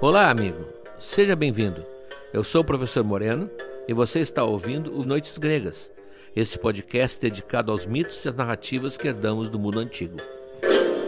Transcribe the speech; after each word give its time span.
Olá, 0.00 0.28
amigo. 0.28 0.66
Seja 1.00 1.34
bem-vindo. 1.34 1.84
Eu 2.32 2.44
sou 2.44 2.62
o 2.62 2.64
professor 2.64 3.02
Moreno 3.02 3.50
e 3.88 3.92
você 3.92 4.20
está 4.20 4.44
ouvindo 4.44 4.98
o 4.98 5.04
Noites 5.04 5.38
Gregas, 5.38 5.92
este 6.34 6.58
podcast 6.58 7.20
dedicado 7.20 7.70
aos 7.70 7.86
mitos 7.86 8.24
e 8.24 8.28
às 8.28 8.34
narrativas 8.34 8.96
que 8.96 9.08
herdamos 9.08 9.48
do 9.48 9.58
mundo 9.58 9.78
antigo. 9.78 10.16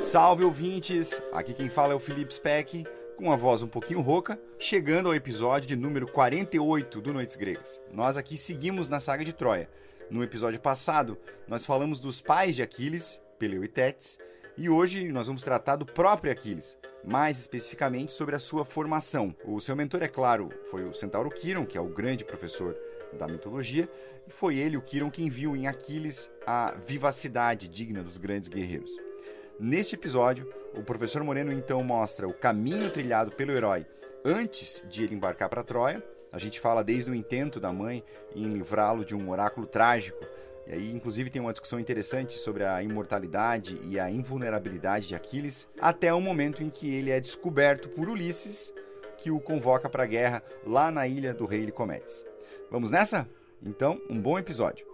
Salve 0.00 0.44
ouvintes! 0.44 1.20
Aqui 1.32 1.52
quem 1.52 1.68
fala 1.68 1.92
é 1.92 1.96
o 1.96 2.00
Felipe 2.00 2.32
Speck, 2.32 2.84
com 3.16 3.32
a 3.32 3.36
voz 3.36 3.62
um 3.62 3.66
pouquinho 3.66 4.00
rouca, 4.00 4.38
chegando 4.58 5.08
ao 5.08 5.14
episódio 5.14 5.66
de 5.66 5.74
número 5.74 6.06
48 6.06 7.00
do 7.00 7.12
Noites 7.12 7.34
Gregas. 7.34 7.80
Nós 7.92 8.16
aqui 8.16 8.36
seguimos 8.36 8.88
na 8.88 9.00
saga 9.00 9.24
de 9.24 9.32
Troia. 9.32 9.68
No 10.10 10.22
episódio 10.22 10.60
passado, 10.60 11.18
nós 11.48 11.66
falamos 11.66 11.98
dos 11.98 12.20
pais 12.20 12.54
de 12.54 12.62
Aquiles, 12.62 13.20
Peleu 13.38 13.64
e 13.64 13.68
Tétis, 13.68 14.18
e 14.56 14.70
hoje 14.70 15.08
nós 15.12 15.26
vamos 15.26 15.42
tratar 15.42 15.76
do 15.76 15.84
próprio 15.84 16.32
Aquiles, 16.32 16.78
mais 17.04 17.38
especificamente 17.38 18.12
sobre 18.12 18.34
a 18.34 18.38
sua 18.38 18.64
formação. 18.64 19.34
O 19.44 19.60
seu 19.60 19.76
mentor, 19.76 20.02
é 20.02 20.08
claro, 20.08 20.48
foi 20.70 20.84
o 20.84 20.94
centauro 20.94 21.30
Quiron, 21.30 21.66
que 21.66 21.76
é 21.76 21.80
o 21.80 21.88
grande 21.88 22.24
professor 22.24 22.74
da 23.12 23.28
mitologia, 23.28 23.88
e 24.26 24.30
foi 24.30 24.56
ele, 24.56 24.76
o 24.76 24.82
Quiron, 24.82 25.10
quem 25.10 25.28
viu 25.28 25.54
em 25.54 25.66
Aquiles 25.66 26.30
a 26.46 26.74
vivacidade 26.86 27.68
digna 27.68 28.02
dos 28.02 28.16
grandes 28.16 28.48
guerreiros. 28.48 28.90
Neste 29.60 29.94
episódio, 29.94 30.50
o 30.74 30.82
professor 30.82 31.22
Moreno 31.22 31.52
então 31.52 31.82
mostra 31.82 32.26
o 32.26 32.34
caminho 32.34 32.90
trilhado 32.90 33.32
pelo 33.32 33.52
herói 33.52 33.86
antes 34.24 34.82
de 34.88 35.04
ele 35.04 35.14
embarcar 35.14 35.48
para 35.48 35.62
Troia. 35.62 36.02
A 36.32 36.38
gente 36.38 36.60
fala 36.60 36.82
desde 36.82 37.10
o 37.10 37.14
intento 37.14 37.60
da 37.60 37.72
mãe 37.72 38.02
em 38.34 38.52
livrá-lo 38.52 39.04
de 39.04 39.14
um 39.14 39.30
oráculo 39.30 39.66
trágico 39.66 40.18
e 40.68 40.72
aí, 40.72 40.92
inclusive, 40.92 41.30
tem 41.30 41.40
uma 41.40 41.52
discussão 41.52 41.78
interessante 41.78 42.34
sobre 42.34 42.64
a 42.64 42.82
imortalidade 42.82 43.78
e 43.84 44.00
a 44.00 44.10
invulnerabilidade 44.10 45.06
de 45.06 45.14
Aquiles, 45.14 45.68
até 45.80 46.12
o 46.12 46.20
momento 46.20 46.62
em 46.62 46.68
que 46.68 46.92
ele 46.92 47.12
é 47.12 47.20
descoberto 47.20 47.88
por 47.88 48.08
Ulisses, 48.08 48.72
que 49.16 49.30
o 49.30 49.38
convoca 49.38 49.88
para 49.88 50.02
a 50.02 50.06
guerra 50.06 50.42
lá 50.66 50.90
na 50.90 51.06
ilha 51.06 51.32
do 51.32 51.46
rei 51.46 51.64
Licomedes. 51.64 52.26
Vamos 52.68 52.90
nessa? 52.90 53.28
Então, 53.62 54.00
um 54.10 54.20
bom 54.20 54.38
episódio. 54.38 54.84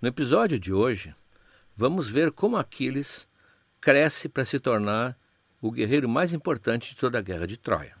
No 0.00 0.08
episódio 0.08 0.58
de 0.58 0.72
hoje, 0.72 1.14
vamos 1.78 2.10
ver 2.10 2.32
como 2.32 2.56
Aquiles 2.56 3.28
cresce 3.80 4.28
para 4.28 4.44
se 4.44 4.58
tornar 4.58 5.16
o 5.62 5.70
guerreiro 5.70 6.08
mais 6.08 6.34
importante 6.34 6.90
de 6.90 6.96
toda 6.96 7.18
a 7.18 7.22
guerra 7.22 7.46
de 7.46 7.56
Troia. 7.56 7.94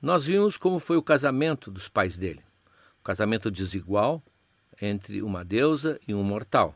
Nós 0.00 0.26
vimos 0.26 0.56
como 0.56 0.78
foi 0.78 0.96
o 0.96 1.02
casamento 1.02 1.72
dos 1.72 1.88
pais 1.88 2.16
dele. 2.16 2.40
Um 3.00 3.02
casamento 3.02 3.50
desigual 3.50 4.22
entre 4.80 5.20
uma 5.22 5.44
deusa 5.44 5.98
e 6.06 6.14
um 6.14 6.22
mortal. 6.22 6.72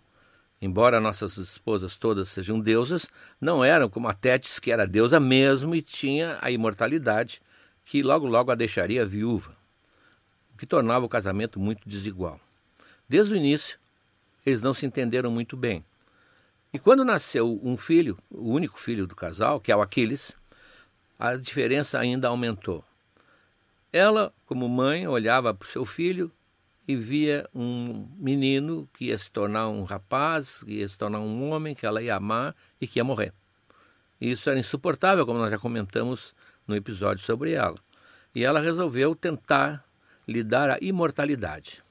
Embora 0.61 1.01
nossas 1.01 1.37
esposas 1.37 1.97
todas 1.97 2.31
sejam 2.31 2.59
deusas, 2.59 3.09
não 3.41 3.65
eram 3.65 3.89
como 3.89 4.09
a 4.09 4.13
Tétis, 4.13 4.59
que 4.59 4.73
era 4.73 4.85
deusa 4.85 5.21
mesmo 5.21 5.73
e 5.77 5.81
tinha 5.81 6.37
a 6.43 6.51
imortalidade, 6.51 7.41
que 7.85 8.03
logo 8.03 8.27
logo 8.27 8.51
a 8.51 8.57
deixaria 8.57 9.07
viúva, 9.07 9.57
o 10.53 10.57
que 10.57 10.67
tornava 10.67 11.05
o 11.05 11.09
casamento 11.09 11.61
muito 11.61 11.89
desigual. 11.89 12.41
Desde 13.09 13.35
o 13.35 13.37
início, 13.37 13.79
eles 14.45 14.62
não 14.62 14.75
se 14.75 14.87
entenderam 14.87 15.31
muito 15.31 15.56
bem. 15.56 15.84
E 16.73 16.78
quando 16.78 17.05
nasceu 17.05 17.61
um 17.62 17.77
filho, 17.77 18.19
o 18.31 18.51
único 18.51 18.78
filho 18.78 19.06
do 19.06 19.14
casal, 19.14 19.61
que 19.61 19.70
é 19.70 19.77
o 19.77 19.81
Aquiles, 19.81 20.36
a 21.19 21.36
diferença 21.36 21.98
ainda 21.98 22.28
aumentou. 22.28 22.84
Ela, 23.92 24.34
como 24.45 24.69
mãe, 24.69 25.06
olhava 25.06 25.55
para 25.55 25.67
o 25.67 25.69
seu 25.69 25.84
filho 25.84 26.33
e 26.86 26.97
via 26.97 27.48
um 27.55 28.09
menino 28.17 28.89
que 28.92 29.06
ia 29.06 29.17
se 29.17 29.30
tornar 29.30 29.69
um 29.69 29.85
rapaz, 29.85 30.64
que 30.64 30.73
ia 30.80 30.89
se 30.89 30.98
tornar 30.98 31.20
um 31.20 31.48
homem, 31.48 31.74
que 31.74 31.86
ela 31.86 32.02
ia 32.02 32.17
amar 32.17 32.57
e 32.80 32.89
que 32.89 32.98
ia 32.98 33.05
morrer. 33.05 33.33
E 34.20 34.33
isso 34.33 34.51
era 34.51 34.58
insuportável, 34.58 35.24
como 35.24 35.39
nós 35.39 35.51
já 35.51 35.58
comentamos 35.58 36.35
no 36.67 36.74
episódio 36.74 37.23
sobre 37.23 37.52
ela. 37.52 37.79
E 38.35 38.45
ela 38.45 38.61
resolveu 38.61 39.14
tentar 39.14 39.85
lhe 40.27 40.42
dar 40.42 40.70
a 40.70 40.79
imortalidade. 40.80 41.83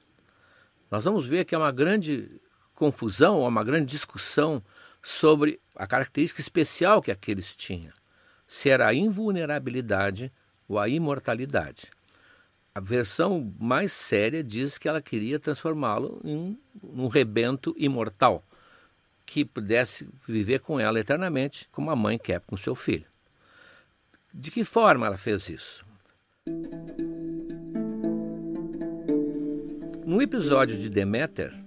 Nós 0.90 1.04
vamos 1.04 1.24
ver 1.24 1.44
que 1.44 1.54
é 1.54 1.58
uma 1.58 1.72
grande 1.72 2.40
confusão, 2.84 3.40
uma 3.40 3.64
grande 3.64 3.86
discussão 3.86 4.62
sobre 5.02 5.58
a 5.74 5.86
característica 5.86 6.42
especial 6.42 7.00
que 7.00 7.10
aqueles 7.10 7.56
tinham, 7.56 7.92
se 8.46 8.68
era 8.68 8.86
a 8.86 8.92
invulnerabilidade 8.92 10.30
ou 10.68 10.78
a 10.78 10.86
imortalidade. 10.86 11.86
A 12.74 12.80
versão 12.80 13.54
mais 13.58 13.90
séria 13.90 14.44
diz 14.44 14.76
que 14.76 14.86
ela 14.86 15.00
queria 15.00 15.38
transformá-lo 15.38 16.20
em 16.22 16.58
um 16.82 17.08
rebento 17.08 17.74
imortal, 17.78 18.44
que 19.24 19.46
pudesse 19.46 20.06
viver 20.28 20.60
com 20.60 20.78
ela 20.78 21.00
eternamente, 21.00 21.66
como 21.72 21.90
a 21.90 21.96
mãe 21.96 22.18
quer 22.18 22.40
com 22.40 22.54
seu 22.54 22.74
filho. 22.74 23.06
De 24.32 24.50
que 24.50 24.62
forma 24.62 25.06
ela 25.06 25.16
fez 25.16 25.48
isso? 25.48 25.86
No 30.04 30.20
episódio 30.20 30.76
de 30.76 30.90
Deméter, 30.90 31.63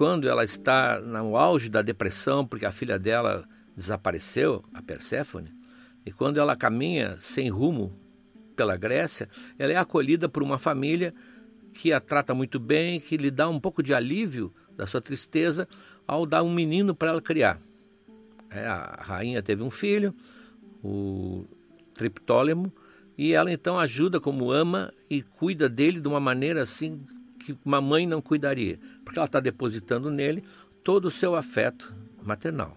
quando 0.00 0.26
ela 0.26 0.42
está 0.42 0.98
no 0.98 1.36
auge 1.36 1.68
da 1.68 1.82
depressão 1.82 2.46
porque 2.46 2.64
a 2.64 2.72
filha 2.72 2.98
dela 2.98 3.46
desapareceu, 3.76 4.64
a 4.72 4.80
Perséfone, 4.80 5.52
e 6.06 6.10
quando 6.10 6.40
ela 6.40 6.56
caminha 6.56 7.18
sem 7.18 7.50
rumo 7.50 7.92
pela 8.56 8.78
Grécia, 8.78 9.28
ela 9.58 9.74
é 9.74 9.76
acolhida 9.76 10.26
por 10.26 10.42
uma 10.42 10.58
família 10.58 11.12
que 11.74 11.92
a 11.92 12.00
trata 12.00 12.32
muito 12.32 12.58
bem, 12.58 12.98
que 12.98 13.18
lhe 13.18 13.30
dá 13.30 13.46
um 13.46 13.60
pouco 13.60 13.82
de 13.82 13.92
alívio 13.92 14.50
da 14.74 14.86
sua 14.86 15.02
tristeza 15.02 15.68
ao 16.06 16.24
dar 16.24 16.42
um 16.42 16.54
menino 16.54 16.94
para 16.94 17.10
ela 17.10 17.20
criar. 17.20 17.60
É, 18.48 18.66
a 18.66 19.02
rainha 19.02 19.42
teve 19.42 19.62
um 19.62 19.70
filho, 19.70 20.14
o 20.82 21.44
Triptólemo, 21.92 22.72
e 23.18 23.34
ela 23.34 23.52
então 23.52 23.78
ajuda 23.78 24.18
como 24.18 24.50
ama 24.50 24.94
e 25.10 25.20
cuida 25.20 25.68
dele 25.68 26.00
de 26.00 26.08
uma 26.08 26.20
maneira 26.20 26.62
assim 26.62 27.04
que 27.44 27.56
uma 27.64 27.80
mãe 27.80 28.06
não 28.06 28.20
cuidaria, 28.20 28.78
porque 29.04 29.18
ela 29.18 29.26
está 29.26 29.40
depositando 29.40 30.10
nele 30.10 30.44
todo 30.84 31.06
o 31.06 31.10
seu 31.10 31.34
afeto 31.34 31.94
maternal. 32.22 32.76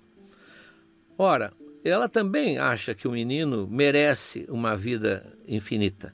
Ora, 1.18 1.54
ela 1.84 2.08
também 2.08 2.58
acha 2.58 2.96
que 2.96 3.08
o 3.08 3.12
menino 3.12 3.68
merece 3.70 4.46
uma 4.50 4.76
vida 4.76 5.26
infinita. 5.48 6.14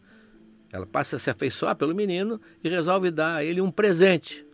Ela 0.72 0.86
passa 0.86 1.16
a 1.16 1.20
se 1.20 1.30
afeiçoar 1.30 1.76
pelo 1.76 1.96
menino 1.96 2.42
e 2.64 2.70
resolve 2.70 3.12
dar 3.12 3.36
a 3.36 3.44
ele 3.44 3.62
um 3.62 3.72
presente 3.72 4.46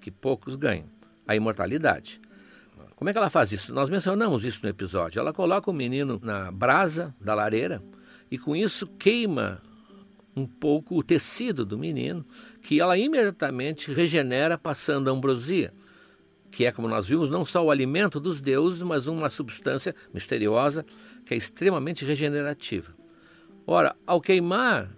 que 0.00 0.10
poucos 0.10 0.56
ganham: 0.56 0.86
a 1.26 1.36
imortalidade. 1.36 2.20
Como 2.96 3.08
é 3.08 3.12
que 3.12 3.18
ela 3.18 3.30
faz 3.30 3.50
isso? 3.50 3.72
Nós 3.72 3.88
mencionamos 3.88 4.44
isso 4.44 4.60
no 4.62 4.68
episódio. 4.68 5.20
Ela 5.20 5.32
coloca 5.32 5.70
o 5.70 5.74
menino 5.74 6.20
na 6.22 6.50
brasa 6.52 7.14
da 7.18 7.34
lareira 7.34 7.82
e 8.30 8.36
com 8.36 8.54
isso 8.54 8.86
queima 8.86 9.62
um 10.36 10.46
pouco 10.46 10.96
o 10.96 11.02
tecido 11.02 11.64
do 11.64 11.78
menino, 11.78 12.24
que 12.62 12.80
ela 12.80 12.96
imediatamente 12.96 13.92
regenera 13.92 14.58
passando 14.58 15.08
a 15.08 15.12
ambrosia, 15.12 15.72
que 16.50 16.64
é, 16.64 16.72
como 16.72 16.88
nós 16.88 17.06
vimos, 17.06 17.30
não 17.30 17.44
só 17.44 17.64
o 17.64 17.70
alimento 17.70 18.18
dos 18.18 18.40
deuses, 18.40 18.82
mas 18.82 19.06
uma 19.06 19.30
substância 19.30 19.94
misteriosa 20.12 20.84
que 21.24 21.34
é 21.34 21.36
extremamente 21.36 22.04
regenerativa. 22.04 22.92
Ora, 23.66 23.94
ao 24.06 24.20
queimar 24.20 24.90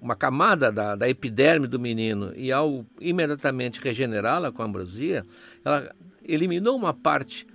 uma 0.00 0.14
camada 0.14 0.70
da, 0.70 0.94
da 0.94 1.08
epiderme 1.08 1.66
do 1.66 1.80
menino 1.80 2.32
e 2.36 2.52
ao 2.52 2.84
imediatamente 3.00 3.80
regenerá-la 3.80 4.52
com 4.52 4.60
a 4.60 4.66
ambrosia, 4.66 5.24
ela 5.64 5.94
eliminou 6.22 6.76
uma 6.76 6.92
parte 6.92 7.46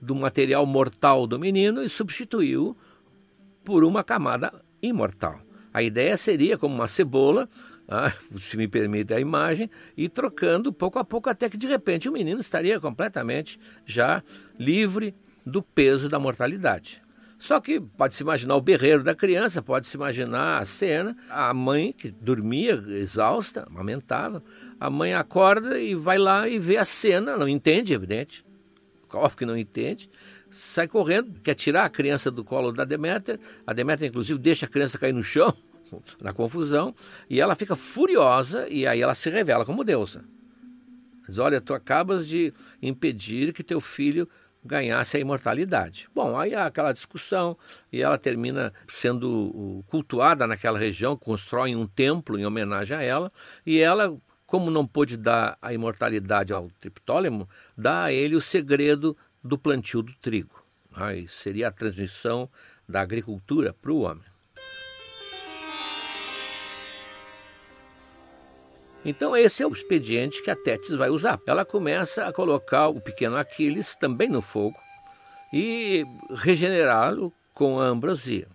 do 0.00 0.14
material 0.14 0.64
mortal 0.64 1.26
do 1.26 1.38
menino 1.38 1.82
e 1.82 1.88
substituiu 1.88 2.76
por 3.64 3.82
uma 3.82 4.04
camada 4.04 4.52
imortal. 4.80 5.40
A 5.74 5.82
ideia 5.82 6.16
seria 6.16 6.56
como 6.56 6.74
uma 6.74 6.88
cebola, 6.88 7.48
ah, 7.90 8.12
se 8.38 8.56
me 8.56 8.68
permite 8.68 9.12
a 9.12 9.18
imagem, 9.18 9.68
e 9.96 10.08
trocando 10.08 10.72
pouco 10.72 11.00
a 11.00 11.04
pouco 11.04 11.28
até 11.28 11.50
que 11.50 11.56
de 11.56 11.66
repente 11.66 12.08
o 12.08 12.12
menino 12.12 12.40
estaria 12.40 12.78
completamente 12.78 13.58
já 13.84 14.22
livre 14.56 15.12
do 15.44 15.60
peso 15.60 16.08
da 16.08 16.18
mortalidade. 16.18 17.02
Só 17.36 17.58
que 17.58 17.80
pode-se 17.80 18.22
imaginar 18.22 18.54
o 18.54 18.60
berreiro 18.60 19.02
da 19.02 19.14
criança, 19.14 19.60
pode-se 19.60 19.96
imaginar 19.96 20.58
a 20.58 20.64
cena, 20.64 21.16
a 21.28 21.52
mãe 21.52 21.92
que 21.92 22.10
dormia 22.10 22.74
exausta, 22.88 23.66
amamentava, 23.68 24.42
a 24.78 24.88
mãe 24.88 25.14
acorda 25.14 25.80
e 25.80 25.94
vai 25.94 26.18
lá 26.18 26.48
e 26.48 26.58
vê 26.58 26.76
a 26.76 26.84
cena, 26.84 27.36
não 27.36 27.48
entende, 27.48 27.92
evidente, 27.92 28.44
óbvio 29.12 29.38
que 29.38 29.46
não 29.46 29.56
entende, 29.56 30.08
sai 30.50 30.86
correndo, 30.86 31.40
quer 31.42 31.54
tirar 31.54 31.86
a 31.86 31.90
criança 31.90 32.30
do 32.30 32.44
colo 32.44 32.70
da 32.72 32.84
Deméter. 32.84 33.40
A 33.66 33.72
Deméter, 33.72 34.08
inclusive, 34.08 34.38
deixa 34.38 34.66
a 34.66 34.68
criança 34.68 34.98
cair 34.98 35.14
no 35.14 35.22
chão, 35.22 35.56
na 36.20 36.32
confusão, 36.32 36.94
e 37.28 37.40
ela 37.40 37.54
fica 37.54 37.76
furiosa 37.76 38.68
e 38.68 38.86
aí 38.86 39.00
ela 39.00 39.14
se 39.14 39.30
revela 39.30 39.64
como 39.64 39.84
deusa. 39.84 40.24
Diz: 41.26 41.38
Olha, 41.38 41.60
tu 41.60 41.72
acabas 41.74 42.26
de 42.26 42.52
impedir 42.82 43.52
que 43.52 43.62
teu 43.62 43.80
filho 43.80 44.28
ganhasse 44.64 45.16
a 45.16 45.20
imortalidade. 45.20 46.08
Bom, 46.14 46.38
aí 46.38 46.54
há 46.54 46.66
aquela 46.66 46.92
discussão 46.92 47.56
e 47.92 48.02
ela 48.02 48.18
termina 48.18 48.72
sendo 48.88 49.82
cultuada 49.88 50.46
naquela 50.46 50.78
região, 50.78 51.16
constroem 51.16 51.76
um 51.76 51.86
templo 51.86 52.38
em 52.38 52.44
homenagem 52.44 52.96
a 52.96 53.02
ela, 53.02 53.32
e 53.64 53.78
ela, 53.78 54.16
como 54.46 54.70
não 54.70 54.86
pôde 54.86 55.16
dar 55.16 55.56
a 55.62 55.72
imortalidade 55.72 56.52
ao 56.52 56.70
Triptólemo, 56.80 57.48
dá 57.76 58.04
a 58.04 58.12
ele 58.12 58.36
o 58.36 58.40
segredo 58.40 59.16
do 59.42 59.56
plantio 59.56 60.02
do 60.02 60.12
trigo. 60.14 60.62
Aí 60.92 61.26
seria 61.28 61.68
a 61.68 61.72
transmissão 61.72 62.50
da 62.88 63.00
agricultura 63.00 63.72
para 63.72 63.92
o 63.92 64.00
homem. 64.00 64.29
Então 69.04 69.36
esse 69.36 69.62
é 69.62 69.66
o 69.66 69.72
expediente 69.72 70.42
que 70.42 70.50
a 70.50 70.56
Tétis 70.56 70.94
vai 70.94 71.08
usar. 71.08 71.40
Ela 71.46 71.64
começa 71.64 72.26
a 72.26 72.32
colocar 72.32 72.88
o 72.88 73.00
pequeno 73.00 73.36
Aquiles 73.36 73.96
também 73.96 74.28
no 74.28 74.42
fogo 74.42 74.78
e 75.52 76.04
regenerá-lo 76.34 77.32
com 77.54 77.80
a 77.80 77.84
ambrosia. 77.84 78.46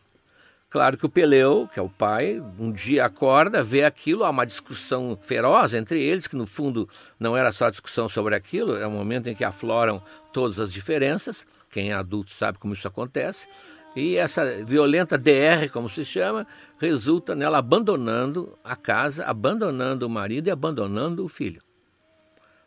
Claro 0.69 0.97
que 0.97 1.05
o 1.05 1.09
Peleu, 1.09 1.69
que 1.73 1.79
é 1.79 1.81
o 1.81 1.89
pai, 1.89 2.43
um 2.59 2.71
dia 2.71 3.05
acorda, 3.05 3.63
vê 3.63 3.85
aquilo, 3.85 4.25
há 4.25 4.29
uma 4.29 4.45
discussão 4.45 5.17
feroz 5.21 5.73
entre 5.73 6.03
eles, 6.03 6.27
que 6.27 6.35
no 6.35 6.45
fundo 6.45 6.87
não 7.17 7.35
era 7.35 7.51
só 7.53 7.69
discussão 7.69 8.09
sobre 8.09 8.35
aquilo, 8.35 8.75
é 8.75 8.85
um 8.85 8.91
momento 8.91 9.27
em 9.27 9.35
que 9.35 9.45
afloram 9.45 10.03
todas 10.33 10.59
as 10.59 10.73
diferenças. 10.73 11.47
Quem 11.71 11.91
é 11.91 11.93
adulto 11.93 12.31
sabe 12.31 12.57
como 12.57 12.73
isso 12.73 12.87
acontece. 12.87 13.47
E 13.95 14.17
essa 14.17 14.63
violenta 14.65 15.17
DR, 15.17 15.69
como 15.71 15.89
se 15.89 16.03
chama, 16.03 16.45
resulta 16.77 17.33
nela 17.33 17.59
abandonando 17.59 18.57
a 18.61 18.75
casa, 18.75 19.25
abandonando 19.25 20.05
o 20.05 20.09
marido 20.09 20.47
e 20.47 20.51
abandonando 20.51 21.23
o 21.23 21.29
filho. 21.29 21.61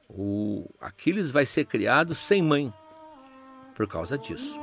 O 0.09 0.67
Aquiles 0.81 1.31
vai 1.31 1.45
ser 1.45 1.67
criado 1.67 2.15
sem 2.15 2.43
mãe 2.43 2.73
por 3.75 3.87
causa 3.87 4.17
disso. 4.17 4.59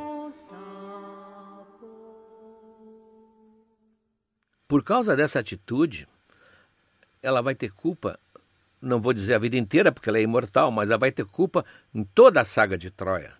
Por 4.68 4.84
causa 4.84 5.16
dessa 5.16 5.40
atitude, 5.40 6.08
ela 7.22 7.42
vai 7.42 7.54
ter 7.54 7.72
culpa, 7.72 8.20
não 8.82 9.00
vou 9.00 9.14
dizer 9.14 9.36
a 9.36 9.40
vida 9.40 9.56
inteira, 9.56 9.92
porque 9.92 10.10
ela 10.10 10.18
é 10.18 10.24
imortal, 10.24 10.72
mas 10.72 10.90
ela 10.90 10.98
vai 10.98 11.12
ter 11.12 11.26
culpa 11.26 11.64
em 11.94 12.04
toda 12.04 12.42
a 12.42 12.46
saga 12.46 12.76
de 12.76 12.90
Troia. 12.90 13.34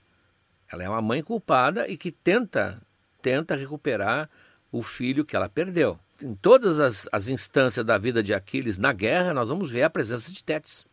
Ela 0.72 0.84
é 0.84 0.90
uma 0.90 1.02
mãe 1.02 1.24
culpada 1.24 1.88
e 1.88 1.98
que 1.98 2.12
tenta 2.12 2.80
tenta 3.26 3.56
recuperar 3.56 4.30
o 4.72 4.84
filho 4.84 5.26
que 5.26 5.36
ela 5.36 5.50
perdeu. 5.50 5.98
Em 6.22 6.36
todas 6.36 6.80
as, 6.80 7.10
as 7.12 7.28
instâncias 7.28 7.84
da 7.84 7.98
vida 7.98 8.22
de 8.22 8.36
Aquiles 8.36 8.78
na 8.78 8.94
guerra, 8.94 9.34
nós 9.34 9.50
vamos 9.50 9.68
ver 9.72 9.82
a 9.82 9.90
presença 9.90 10.32
de 10.32 10.44
Tétis, 10.44 10.86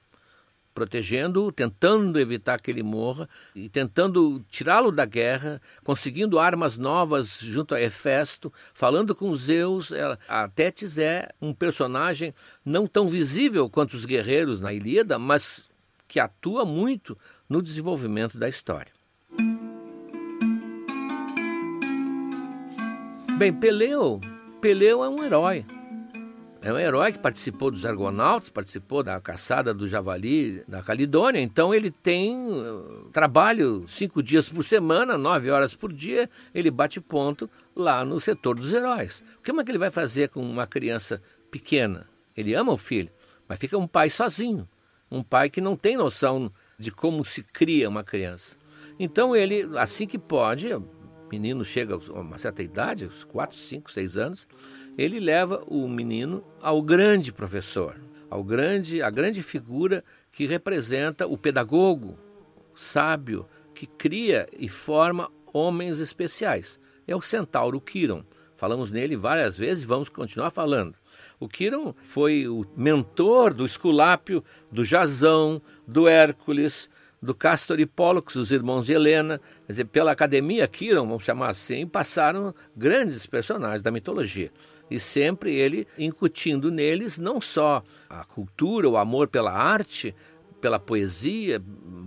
protegendo-o, 0.73 1.53
tentando 1.53 2.19
evitar 2.19 2.59
que 2.59 2.71
ele 2.71 2.83
morra 2.83 3.29
e 3.55 3.69
tentando 3.69 4.43
tirá-lo 4.49 4.91
da 4.91 5.05
guerra, 5.05 5.61
conseguindo 5.85 6.39
armas 6.39 6.79
novas 6.79 7.37
junto 7.39 7.75
a 7.75 7.81
Hefesto, 7.83 8.51
falando 8.73 9.15
com 9.15 9.35
Zeus. 9.35 9.93
Ela, 9.93 10.19
a 10.27 10.49
Tétis 10.49 10.97
é 10.97 11.29
um 11.39 11.53
personagem 11.53 12.35
não 12.65 12.87
tão 12.87 13.09
visível 13.09 13.69
quanto 13.69 13.93
os 13.93 14.07
guerreiros 14.07 14.59
na 14.59 14.73
Ilíada, 14.73 15.19
mas 15.19 15.69
que 16.09 16.19
atua 16.19 16.65
muito 16.65 17.15
no 17.47 17.61
desenvolvimento 17.61 18.39
da 18.39 18.49
história. 18.49 19.02
Bem, 23.43 23.53
Peleu, 23.53 24.21
Peleu 24.61 25.03
é 25.03 25.09
um 25.09 25.25
herói. 25.25 25.67
É 26.63 26.73
um 26.73 26.79
herói 26.79 27.11
que 27.11 27.19
participou 27.19 27.73
dos 27.73 27.85
Argonautas, 27.85 28.49
participou 28.49 29.03
da 29.03 29.21
caçada 29.21 29.75
do 29.75 29.89
javali 29.89 30.63
da 30.69 30.81
Calidônia. 30.81 31.41
Então 31.41 31.75
ele 31.75 31.91
tem 31.91 32.37
uh, 32.37 33.09
trabalho 33.13 33.85
cinco 33.89 34.23
dias 34.23 34.49
por 34.49 34.63
semana, 34.63 35.19
nove 35.19 35.51
horas 35.51 35.75
por 35.75 35.93
dia. 35.93 36.31
Ele 36.55 36.71
bate 36.71 37.01
ponto 37.01 37.51
lá 37.75 38.05
no 38.05 38.21
setor 38.21 38.55
dos 38.55 38.73
heróis. 38.73 39.25
O 39.41 39.43
que 39.43 39.51
é 39.51 39.65
que 39.65 39.71
ele 39.73 39.77
vai 39.77 39.91
fazer 39.91 40.29
com 40.29 40.41
uma 40.41 40.65
criança 40.65 41.21
pequena? 41.51 42.07
Ele 42.37 42.55
ama 42.55 42.71
o 42.71 42.79
filho, 42.79 43.11
mas 43.49 43.59
fica 43.59 43.77
um 43.77 43.89
pai 43.89 44.09
sozinho. 44.09 44.69
Um 45.11 45.21
pai 45.21 45.51
que 45.51 45.61
não 45.61 45.77
tem 45.77 45.97
noção 45.97 46.49
de 46.79 46.93
como 46.93 47.25
se 47.25 47.43
cria 47.43 47.89
uma 47.89 48.05
criança. 48.05 48.57
Então 49.01 49.35
ele, 49.35 49.69
assim 49.77 50.07
que 50.07 50.17
pode, 50.17 50.69
menino 51.33 51.65
chega 51.65 51.95
a 51.95 52.21
uma 52.21 52.37
certa 52.37 52.63
idade, 52.63 53.07
uns 53.07 53.25
4, 53.25 53.57
5, 53.57 53.91
6 53.91 54.17
anos, 54.19 54.47
ele 54.99 55.19
leva 55.19 55.65
o 55.67 55.89
menino 55.89 56.45
ao 56.61 56.83
grande 56.83 57.33
professor, 57.33 57.99
ao 58.29 58.45
grande, 58.45 59.03
a 59.03 59.09
grande 59.09 59.43
figura 59.43 60.05
que 60.31 60.47
representa 60.47 61.27
o 61.27 61.39
pedagogo 61.39 62.19
sábio 62.75 63.47
que 63.75 63.87
cria 63.87 64.47
e 64.53 64.69
forma 64.69 65.31
homens 65.55 65.99
especiais. 66.01 66.79
É 67.07 67.17
o 67.17 67.23
centauro 67.23 67.81
Quiron. 67.81 68.23
Falamos 68.55 68.91
nele 68.91 69.17
várias 69.17 69.57
vezes 69.57 69.83
e 69.83 69.87
vamos 69.87 70.11
continuar 70.11 70.51
falando. 70.51 70.97
O 71.41 71.49
Quiron 71.49 71.95
foi 72.03 72.47
o 72.47 72.65
mentor 72.77 73.55
do 73.55 73.65
Esculápio, 73.65 74.45
do 74.71 74.85
Jazão, 74.85 75.61
do 75.89 76.07
Hércules, 76.07 76.91
do 77.23 77.35
Castor 77.35 77.79
e 77.79 77.87
Pollux, 77.87 78.35
os 78.35 78.51
irmãos 78.51 78.87
de 78.87 78.93
Helena, 78.93 79.41
quer 79.67 79.73
dizer, 79.73 79.85
pela 79.85 80.11
academia 80.11 80.67
Kiron, 80.67 81.07
vamos 81.07 81.25
chamar 81.25 81.51
assim, 81.51 81.87
passaram 81.87 82.53
grandes 82.77 83.25
personagens 83.27 83.81
da 83.81 83.93
mitologia. 83.93 84.51
E 84.91 84.99
sempre 84.99 85.55
ele 85.55 85.87
incutindo 85.97 86.71
neles 86.71 87.19
não 87.19 87.41
só 87.41 87.83
a 88.11 88.25
cultura, 88.25 88.89
o 88.89 88.97
amor 88.97 89.29
pela 89.29 89.53
arte, 89.53 90.15
pela 90.61 90.79
poesia, 90.79 91.63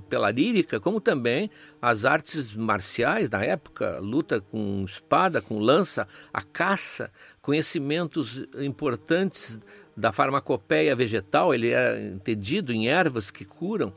pela 0.09 0.31
lírica, 0.31 0.79
como 0.79 1.01
também 1.01 1.49
as 1.81 2.05
artes 2.05 2.55
marciais 2.55 3.29
da 3.29 3.43
época, 3.43 3.99
luta 3.99 4.39
com 4.39 4.83
espada, 4.85 5.41
com 5.41 5.59
lança, 5.59 6.07
a 6.33 6.41
caça, 6.41 7.11
conhecimentos 7.41 8.45
importantes 8.59 9.59
da 9.95 10.11
farmacopeia 10.11 10.95
vegetal, 10.95 11.53
ele 11.53 11.69
era 11.69 11.99
entendido 12.01 12.73
em 12.73 12.87
ervas 12.87 13.31
que 13.31 13.45
curam 13.45 13.93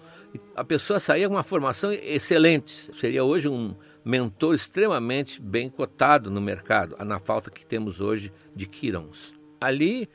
a 0.55 0.65
pessoa 0.65 1.01
saía 1.01 1.29
com 1.29 1.35
uma 1.35 1.43
formação 1.43 1.93
excelente. 1.93 2.91
Seria 2.97 3.25
hoje 3.25 3.49
um 3.49 3.75
mentor 4.05 4.55
extremamente 4.55 5.41
bem 5.41 5.69
cotado 5.69 6.31
no 6.31 6.41
mercado, 6.41 6.97
na 7.05 7.19
falta 7.19 7.51
que 7.51 7.65
temos 7.65 8.01
hoje 8.01 8.33
de 8.55 8.67
Quirons. 8.67 9.35
Ali, 9.61 10.09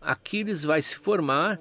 Aquiles 0.00 0.64
vai 0.64 0.80
se 0.80 0.96
formar 0.96 1.60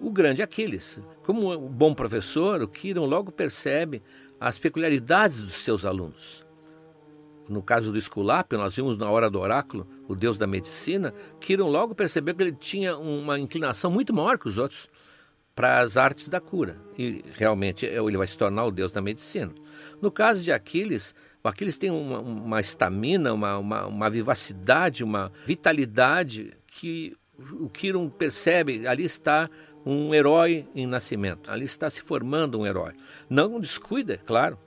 o 0.00 0.10
grande 0.10 0.42
Aquiles. 0.42 1.00
Como 1.24 1.52
um 1.52 1.68
bom 1.68 1.94
professor, 1.94 2.62
o 2.62 2.68
Quiron 2.68 3.06
logo 3.06 3.32
percebe 3.32 4.02
as 4.38 4.58
peculiaridades 4.58 5.40
dos 5.40 5.58
seus 5.58 5.84
alunos. 5.84 6.44
No 7.48 7.62
caso 7.62 7.92
do 7.92 7.98
Esculápio, 7.98 8.58
nós 8.58 8.74
vimos 8.74 8.98
na 8.98 9.08
hora 9.08 9.30
do 9.30 9.38
oráculo, 9.38 9.86
o 10.08 10.14
deus 10.14 10.36
da 10.36 10.46
medicina, 10.46 11.14
Quiron 11.40 11.68
logo 11.68 11.94
percebeu 11.94 12.34
que 12.34 12.42
ele 12.42 12.52
tinha 12.52 12.96
uma 12.98 13.38
inclinação 13.38 13.90
muito 13.90 14.12
maior 14.12 14.36
que 14.36 14.48
os 14.48 14.58
outros 14.58 14.88
para 15.56 15.80
as 15.80 15.96
artes 15.96 16.28
da 16.28 16.38
cura. 16.38 16.76
E 16.98 17.24
realmente 17.32 17.86
ele 17.86 18.18
vai 18.18 18.26
se 18.26 18.36
tornar 18.36 18.66
o 18.66 18.70
deus 18.70 18.92
da 18.92 19.00
medicina. 19.00 19.52
No 20.02 20.12
caso 20.12 20.42
de 20.42 20.52
Aquiles, 20.52 21.14
o 21.42 21.48
Aquiles 21.48 21.78
tem 21.78 21.90
uma 21.90 22.60
estamina, 22.60 23.32
uma, 23.32 23.56
uma, 23.56 23.86
uma, 23.86 24.10
vivacidade, 24.10 25.02
uma 25.02 25.32
vitalidade 25.46 26.52
que 26.66 27.16
o 27.58 27.70
Quiron 27.70 28.10
percebe, 28.10 28.86
ali 28.86 29.04
está 29.04 29.48
um 29.84 30.14
herói 30.14 30.68
em 30.74 30.86
nascimento, 30.86 31.50
ali 31.50 31.64
está 31.64 31.88
se 31.88 32.02
formando 32.02 32.58
um 32.58 32.66
herói. 32.66 32.92
Não 33.30 33.58
descuida, 33.58 34.14
é 34.14 34.18
claro, 34.18 34.58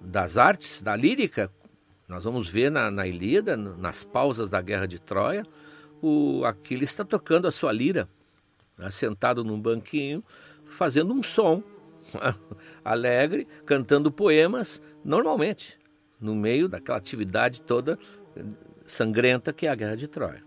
das 0.00 0.36
artes, 0.36 0.82
da 0.82 0.94
lírica. 0.94 1.50
Nós 2.06 2.24
vamos 2.24 2.46
ver 2.46 2.70
na, 2.70 2.90
na 2.90 3.06
Ilíada, 3.06 3.56
nas 3.56 4.04
pausas 4.04 4.50
da 4.50 4.60
Guerra 4.60 4.86
de 4.86 5.00
Troia, 5.00 5.44
o 6.00 6.44
Aquiles 6.44 6.90
está 6.90 7.04
tocando 7.04 7.48
a 7.48 7.52
sua 7.52 7.72
lira 7.72 8.08
né, 8.76 8.90
sentado 8.90 9.44
num 9.44 9.60
banquinho, 9.60 10.24
fazendo 10.64 11.12
um 11.12 11.22
som 11.22 11.62
alegre, 12.84 13.46
cantando 13.64 14.10
poemas 14.10 14.82
normalmente, 15.04 15.78
no 16.20 16.34
meio 16.34 16.68
daquela 16.68 16.98
atividade 16.98 17.62
toda 17.62 17.98
sangrenta 18.86 19.52
que 19.52 19.66
é 19.66 19.70
a 19.70 19.74
Guerra 19.74 19.96
de 19.96 20.08
Troia. 20.08 20.42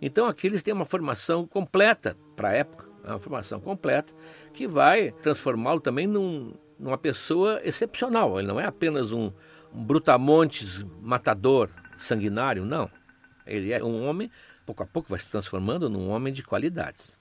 Então 0.00 0.26
aqui 0.26 0.46
eles 0.46 0.62
têm 0.62 0.74
uma 0.74 0.84
formação 0.84 1.46
completa 1.46 2.16
para 2.34 2.48
a 2.48 2.52
época, 2.52 2.86
é 3.04 3.10
uma 3.10 3.18
formação 3.18 3.60
completa 3.60 4.12
que 4.52 4.66
vai 4.66 5.12
transformá-lo 5.22 5.80
também 5.80 6.06
num, 6.06 6.54
numa 6.78 6.98
pessoa 6.98 7.60
excepcional. 7.64 8.38
Ele 8.38 8.48
não 8.48 8.60
é 8.60 8.66
apenas 8.66 9.12
um, 9.12 9.32
um 9.72 9.84
brutamontes 9.84 10.84
matador, 11.00 11.70
sanguinário, 11.96 12.64
não. 12.64 12.90
Ele 13.46 13.72
é 13.72 13.82
um 13.82 14.06
homem, 14.06 14.30
pouco 14.66 14.82
a 14.82 14.86
pouco 14.86 15.08
vai 15.08 15.18
se 15.18 15.30
transformando 15.30 15.88
num 15.88 16.08
homem 16.08 16.32
de 16.32 16.42
qualidades. 16.42 17.16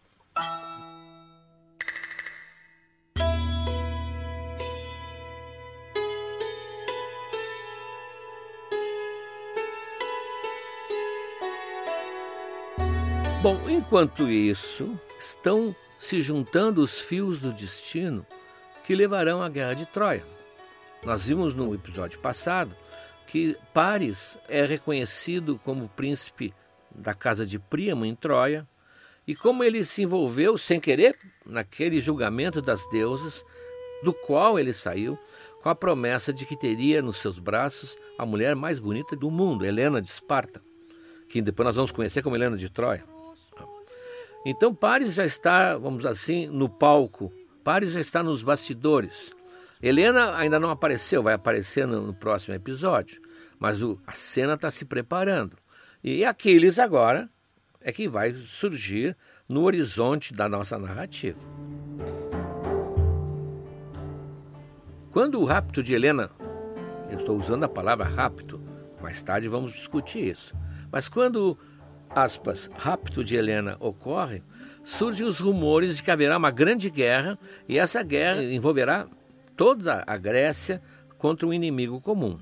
Bom, 13.45 13.69
enquanto 13.69 14.27
isso, 14.27 14.99
estão 15.19 15.75
se 15.99 16.19
juntando 16.19 16.81
os 16.81 16.99
fios 16.99 17.39
do 17.39 17.53
destino 17.53 18.25
que 18.87 18.95
levarão 18.95 19.39
à 19.39 19.47
guerra 19.47 19.75
de 19.75 19.85
Troia. 19.85 20.25
Nós 21.05 21.27
vimos 21.27 21.53
no 21.53 21.71
episódio 21.75 22.17
passado 22.17 22.75
que 23.27 23.55
Paris 23.71 24.39
é 24.49 24.65
reconhecido 24.65 25.61
como 25.63 25.87
príncipe 25.89 26.55
da 26.89 27.13
casa 27.13 27.45
de 27.45 27.59
Príamo 27.59 28.03
em 28.03 28.15
Troia 28.15 28.67
e 29.27 29.35
como 29.35 29.63
ele 29.63 29.85
se 29.85 30.01
envolveu 30.01 30.57
sem 30.57 30.79
querer 30.79 31.15
naquele 31.45 32.01
julgamento 32.01 32.63
das 32.63 32.89
deusas, 32.89 33.45
do 34.01 34.11
qual 34.11 34.57
ele 34.57 34.73
saiu, 34.73 35.19
com 35.61 35.69
a 35.69 35.75
promessa 35.75 36.33
de 36.33 36.47
que 36.47 36.57
teria 36.57 36.99
nos 36.99 37.17
seus 37.17 37.37
braços 37.37 37.95
a 38.17 38.25
mulher 38.25 38.55
mais 38.55 38.79
bonita 38.79 39.15
do 39.15 39.29
mundo, 39.29 39.63
Helena 39.63 40.01
de 40.01 40.09
Esparta, 40.09 40.63
que 41.29 41.43
depois 41.43 41.67
nós 41.67 41.75
vamos 41.75 41.91
conhecer 41.91 42.23
como 42.23 42.35
Helena 42.35 42.57
de 42.57 42.71
Troia. 42.71 43.13
Então 44.45 44.75
Paris 44.75 45.15
já 45.15 45.25
está, 45.25 45.75
vamos 45.75 46.05
assim, 46.05 46.45
no 46.47 46.69
palco, 46.69 47.33
Paris 47.63 47.93
já 47.93 47.99
está 47.99 48.21
nos 48.21 48.43
bastidores. 48.43 49.31
Helena 49.81 50.37
ainda 50.37 50.59
não 50.59 50.69
apareceu, 50.69 51.23
vai 51.23 51.33
aparecer 51.33 51.87
no, 51.87 52.07
no 52.07 52.13
próximo 52.13 52.53
episódio, 52.53 53.19
mas 53.57 53.81
o, 53.81 53.97
a 54.05 54.13
cena 54.13 54.53
está 54.53 54.69
se 54.69 54.85
preparando. 54.85 55.57
E 56.03 56.23
Aquiles 56.23 56.77
agora 56.77 57.27
é 57.81 57.91
que 57.91 58.07
vai 58.07 58.33
surgir 58.33 59.17
no 59.49 59.63
horizonte 59.63 60.31
da 60.31 60.47
nossa 60.47 60.77
narrativa. 60.77 61.39
Quando 65.11 65.39
o 65.39 65.45
rapto 65.45 65.81
de 65.81 65.93
Helena, 65.93 66.29
eu 67.09 67.17
estou 67.17 67.37
usando 67.37 67.63
a 67.63 67.69
palavra 67.69 68.05
rapto, 68.05 68.61
mais 69.01 69.21
tarde 69.21 69.47
vamos 69.47 69.73
discutir 69.73 70.27
isso, 70.27 70.55
mas 70.91 71.09
quando, 71.09 71.57
aspas, 72.09 72.69
rapto 72.77 73.23
de 73.23 73.35
Helena 73.35 73.77
ocorre, 73.79 74.43
surgem 74.83 75.25
os 75.25 75.39
rumores 75.39 75.97
de 75.97 76.03
que 76.03 76.11
haverá 76.11 76.37
uma 76.37 76.51
grande 76.51 76.89
guerra 76.89 77.37
e 77.67 77.77
essa 77.77 78.03
guerra 78.03 78.43
envolverá 78.43 79.07
toda 79.55 80.03
a 80.05 80.17
Grécia 80.17 80.81
contra 81.17 81.47
um 81.47 81.53
inimigo 81.53 81.99
comum. 82.01 82.37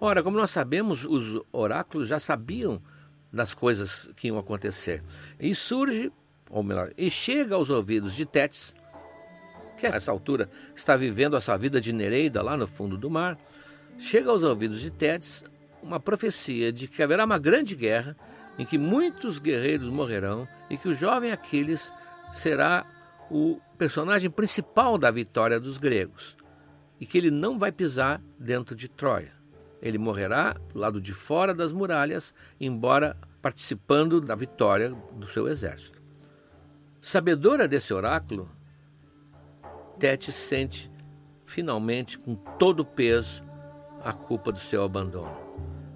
Ora, 0.00 0.22
como 0.22 0.36
nós 0.36 0.50
sabemos, 0.50 1.04
os 1.04 1.42
oráculos 1.52 2.08
já 2.08 2.18
sabiam 2.18 2.80
das 3.32 3.54
coisas 3.54 4.08
que 4.16 4.28
iam 4.28 4.38
acontecer. 4.38 5.02
E 5.38 5.54
surge, 5.54 6.10
ou 6.48 6.62
melhor, 6.62 6.92
e 6.96 7.10
chega 7.10 7.54
aos 7.54 7.70
ouvidos 7.70 8.14
de 8.14 8.24
Tétis, 8.24 8.74
que 9.76 9.86
a 9.86 9.90
essa 9.90 10.10
altura 10.10 10.48
está 10.74 10.96
vivendo 10.96 11.36
a 11.36 11.40
sua 11.40 11.56
vida 11.56 11.80
de 11.80 11.92
Nereida 11.92 12.42
lá 12.42 12.56
no 12.56 12.66
fundo 12.66 12.96
do 12.96 13.10
mar, 13.10 13.38
chega 13.98 14.30
aos 14.30 14.42
ouvidos 14.42 14.80
de 14.80 14.90
Tétis 14.90 15.44
uma 15.82 15.98
profecia 15.98 16.72
de 16.72 16.86
que 16.86 17.02
haverá 17.02 17.24
uma 17.24 17.38
grande 17.38 17.74
guerra 17.74 18.16
em 18.60 18.66
que 18.66 18.76
muitos 18.76 19.38
guerreiros 19.38 19.88
morrerão 19.88 20.46
e 20.68 20.76
que 20.76 20.86
o 20.86 20.94
jovem 20.94 21.32
Aquiles 21.32 21.90
será 22.30 22.84
o 23.30 23.58
personagem 23.78 24.28
principal 24.28 24.98
da 24.98 25.10
vitória 25.10 25.58
dos 25.58 25.78
gregos 25.78 26.36
e 27.00 27.06
que 27.06 27.16
ele 27.16 27.30
não 27.30 27.58
vai 27.58 27.72
pisar 27.72 28.20
dentro 28.38 28.76
de 28.76 28.86
Troia. 28.86 29.32
Ele 29.80 29.96
morrerá 29.96 30.52
do 30.74 30.78
lado 30.78 31.00
de 31.00 31.14
fora 31.14 31.54
das 31.54 31.72
muralhas, 31.72 32.34
embora 32.60 33.16
participando 33.40 34.20
da 34.20 34.34
vitória 34.34 34.90
do 35.14 35.26
seu 35.26 35.48
exército. 35.48 35.98
Sabedora 37.00 37.66
desse 37.66 37.94
oráculo, 37.94 38.46
Tete 39.98 40.30
sente 40.32 40.92
finalmente 41.46 42.18
com 42.18 42.34
todo 42.34 42.80
o 42.80 42.84
peso 42.84 43.42
a 44.04 44.12
culpa 44.12 44.52
do 44.52 44.58
seu 44.58 44.84
abandono. 44.84 45.49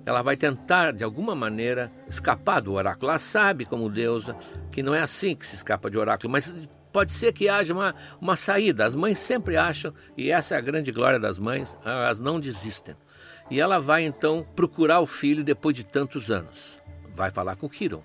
Ela 0.06 0.23
vai 0.23 0.37
tentar, 0.37 0.92
de 0.92 1.02
alguma 1.02 1.34
maneira, 1.34 1.90
escapar 2.08 2.61
do 2.61 2.73
oráculo. 2.73 3.11
Ela 3.11 3.18
sabe, 3.18 3.64
como 3.64 3.88
deusa, 3.88 4.37
que 4.70 4.82
não 4.82 4.94
é 4.94 5.00
assim 5.00 5.34
que 5.34 5.46
se 5.46 5.56
escapa 5.56 5.90
de 5.90 5.96
oráculo, 5.96 6.30
mas 6.30 6.68
pode 6.92 7.12
ser 7.12 7.32
que 7.32 7.49
haja 7.49 7.73
uma, 7.73 7.94
uma 8.20 8.37
saída. 8.37 8.84
As 8.84 8.94
mães 8.94 9.18
sempre 9.18 9.56
acham, 9.56 9.92
e 10.16 10.30
essa 10.30 10.54
é 10.54 10.58
a 10.58 10.61
grande 10.61 10.92
glória 10.92 11.18
das 11.18 11.38
mães, 11.38 11.76
elas 11.84 12.20
não 12.20 12.38
desistem. 12.38 12.94
E 13.50 13.61
ela 13.61 13.78
vai 13.78 14.04
então 14.04 14.46
procurar 14.54 15.00
o 15.00 15.06
filho 15.06 15.42
depois 15.42 15.75
de 15.75 15.84
tantos 15.84 16.30
anos. 16.30 16.80
Vai 17.08 17.30
falar 17.30 17.56
com 17.56 17.68
Kiron. 17.68 18.02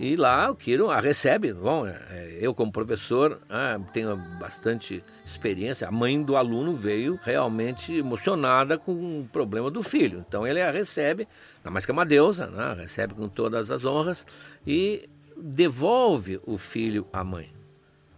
E 0.00 0.16
lá 0.16 0.50
o 0.50 0.56
Kiron 0.56 0.88
a 0.88 0.98
recebe. 0.98 1.52
Bom, 1.52 1.86
é, 1.86 2.38
eu 2.40 2.54
como 2.54 2.72
professor 2.72 3.38
ah, 3.50 3.78
tenho 3.92 4.16
bastante 4.16 5.04
experiência. 5.26 5.86
A 5.86 5.90
mãe 5.90 6.22
do 6.22 6.36
aluno 6.36 6.74
veio 6.74 7.20
realmente 7.22 7.92
emocionada 7.92 8.78
com 8.78 9.20
o 9.20 9.28
problema 9.30 9.70
do 9.70 9.82
filho. 9.82 10.24
Então 10.26 10.46
ele 10.46 10.62
a 10.62 10.70
recebe, 10.70 11.28
não 11.62 11.70
mais 11.70 11.84
que 11.84 11.90
é 11.90 11.92
uma 11.92 12.06
deusa, 12.06 12.46
né? 12.46 12.74
recebe 12.80 13.12
com 13.12 13.28
todas 13.28 13.70
as 13.70 13.84
honras 13.84 14.26
e 14.66 15.06
devolve 15.36 16.40
o 16.46 16.56
filho 16.56 17.06
à 17.12 17.22
mãe. 17.22 17.52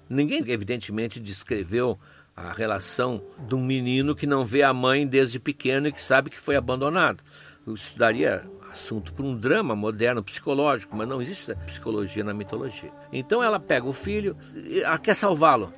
Ninguém 0.08 0.40
evidentemente 0.46 1.18
descreveu 1.18 1.98
a 2.36 2.52
relação 2.52 3.20
de 3.48 3.56
um 3.56 3.64
menino 3.64 4.14
que 4.14 4.26
não 4.26 4.44
vê 4.44 4.62
a 4.62 4.72
mãe 4.72 5.04
desde 5.04 5.40
pequeno 5.40 5.88
e 5.88 5.92
que 5.92 6.00
sabe 6.00 6.30
que 6.30 6.38
foi 6.38 6.54
abandonado. 6.54 7.24
Isso 7.66 7.98
daria 7.98 8.48
assunto 8.72 9.12
para 9.12 9.24
um 9.24 9.36
drama 9.36 9.76
moderno 9.76 10.22
psicológico, 10.22 10.96
mas 10.96 11.06
não 11.06 11.20
existe 11.20 11.54
psicologia 11.66 12.24
na 12.24 12.32
mitologia. 12.32 12.90
Então 13.12 13.42
ela 13.42 13.60
pega 13.60 13.86
o 13.86 13.92
filho, 13.92 14.36
ela 14.82 14.98
quer 14.98 15.14
salvá-lo. 15.14 15.72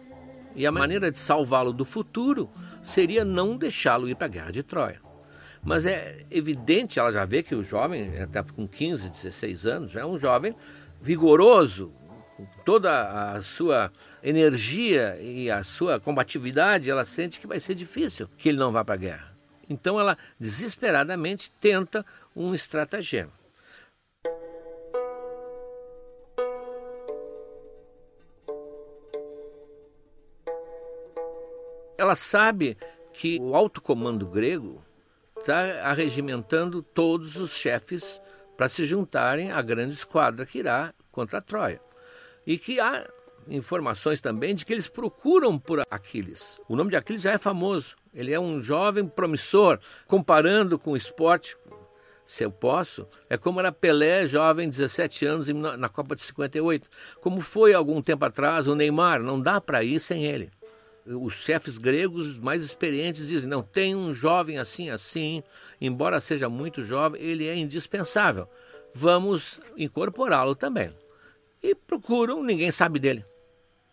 E 0.55 0.65
a 0.67 0.73
maneira 0.73 1.11
de 1.11 1.19
salvá-lo 1.19 1.73
do 1.73 1.85
futuro 1.85 2.49
seria 2.81 3.25
não 3.25 3.57
deixá-lo 3.57 4.09
ir 4.09 4.15
para 4.15 4.27
a 4.27 4.31
guerra 4.31 4.53
de 4.53 4.63
Troia. 4.63 5.01
Mas 5.63 5.85
é 5.87 6.25
evidente, 6.31 6.99
ela 6.99 7.11
já 7.11 7.25
vê 7.25 7.43
que 7.43 7.55
o 7.55 7.65
jovem, 7.65 8.21
até 8.21 8.43
com 8.43 8.69
15, 8.69 9.09
16 9.09 9.67
anos, 9.67 9.97
é 9.97 10.05
um 10.05 10.19
jovem 10.19 10.55
vigoroso, 11.03 11.93
toda 12.65 13.33
a 13.35 13.43
sua 13.43 13.91
energia 14.23 15.19
e 15.21 15.51
a 15.51 15.63
sua 15.63 15.99
combatividade, 15.99 16.91
ela 16.91 17.05
sente 17.05 17.41
que 17.41 17.47
vai 17.47 17.59
ser 17.59 17.75
difícil 17.75 18.29
que 18.37 18.49
ele 18.49 18.59
não 18.59 18.71
vá 18.71 18.85
para 18.85 18.95
a 18.95 18.99
guerra. 18.99 19.35
Então 19.69 19.99
ela 19.99 20.17
desesperadamente 20.39 21.51
tenta 21.53 22.05
um 22.35 22.55
estratagema. 22.55 23.33
Ela 31.97 32.17
sabe 32.17 32.77
que 33.13 33.39
o 33.41 33.55
alto 33.55 33.81
comando 33.81 34.27
grego 34.27 34.85
está 35.39 35.89
arregimentando 35.89 36.83
todos 36.83 37.37
os 37.37 37.53
chefes 37.53 38.21
para 38.57 38.69
se 38.69 38.85
juntarem 38.85 39.53
à 39.53 39.63
grande 39.63 39.95
esquadra 39.95 40.45
que 40.45 40.59
irá 40.59 40.93
contra 41.11 41.39
a 41.39 41.43
Troia. 41.43 41.81
E 42.47 42.59
que 42.59 42.81
há 42.81 43.09
informações 43.49 44.21
também 44.21 44.55
de 44.55 44.65
que 44.65 44.73
eles 44.73 44.89
procuram 44.89 45.59
por 45.59 45.83
Aquiles. 45.91 46.61
O 46.69 46.77
nome 46.77 46.91
de 46.91 46.97
Aquiles 46.97 47.23
já 47.23 47.33
é 47.33 47.39
famoso. 47.39 47.97
Ele 48.13 48.33
é 48.33 48.41
um 48.41 48.61
jovem 48.61 49.07
promissor, 49.07 49.79
comparando 50.07 50.79
com 50.79 50.93
o 50.93 50.97
esporte, 50.97 51.57
se 52.27 52.45
eu 52.45 52.51
posso, 52.51 53.07
é 53.29 53.37
como 53.37 53.61
era 53.61 53.71
Pelé, 53.71 54.27
jovem, 54.27 54.69
17 54.69 55.27
anos, 55.27 55.49
na 55.49 55.89
Copa 55.89 56.17
de 56.17 56.23
58. 56.23 56.89
Como 57.21 57.41
foi 57.41 57.75
algum 57.75 58.01
tempo 58.01 58.25
atrás 58.25 58.67
o 58.67 58.75
Neymar, 58.75 59.23
não 59.23 59.41
dá 59.41 59.61
para 59.61 59.85
ir 59.85 60.01
sem 60.01 60.25
ele. 60.25 60.51
Os 61.07 61.35
chefes 61.35 61.77
gregos 61.77 62.39
mais 62.39 62.63
experientes 62.65 63.29
dizem: 63.29 63.49
não, 63.49 63.63
tem 63.63 63.95
um 63.95 64.15
jovem 64.15 64.59
assim, 64.59 64.89
assim, 64.89 65.43
embora 65.79 66.19
seja 66.19 66.49
muito 66.49 66.83
jovem, 66.83 67.21
ele 67.21 67.47
é 67.47 67.55
indispensável. 67.55 68.49
Vamos 68.95 69.61
incorporá-lo 69.77 70.55
também. 70.55 70.95
E 71.63 71.75
procuram, 71.75 72.43
ninguém 72.43 72.71
sabe 72.71 72.99
dele. 72.99 73.25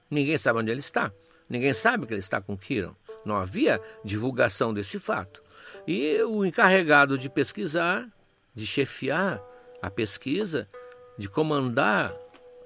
Ninguém 0.10 0.38
sabe 0.38 0.60
onde 0.60 0.72
ele 0.72 0.80
está. 0.80 1.12
Ninguém 1.50 1.74
sabe 1.74 2.06
que 2.06 2.14
ele 2.14 2.20
está 2.20 2.40
com 2.40 2.58
Kiron. 2.58 2.96
Não 3.26 3.36
havia 3.36 3.82
divulgação 4.06 4.74
desse 4.74 5.00
fato. 5.00 5.44
E 5.88 6.22
o 6.24 6.46
encarregado 6.46 7.18
de 7.18 7.30
pesquisar, 7.30 8.08
de 8.54 8.66
chefiar 8.66 9.42
a 9.82 9.90
pesquisa, 9.90 10.68
de 11.18 11.28
comandar 11.30 12.16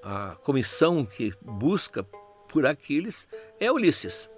a 0.02 0.36
comissão 0.36 1.04
que 1.04 1.32
busca 1.40 2.04
por 2.48 2.66
Aquiles, 2.66 3.28
é 3.58 3.70
Ulisses. 3.70 4.30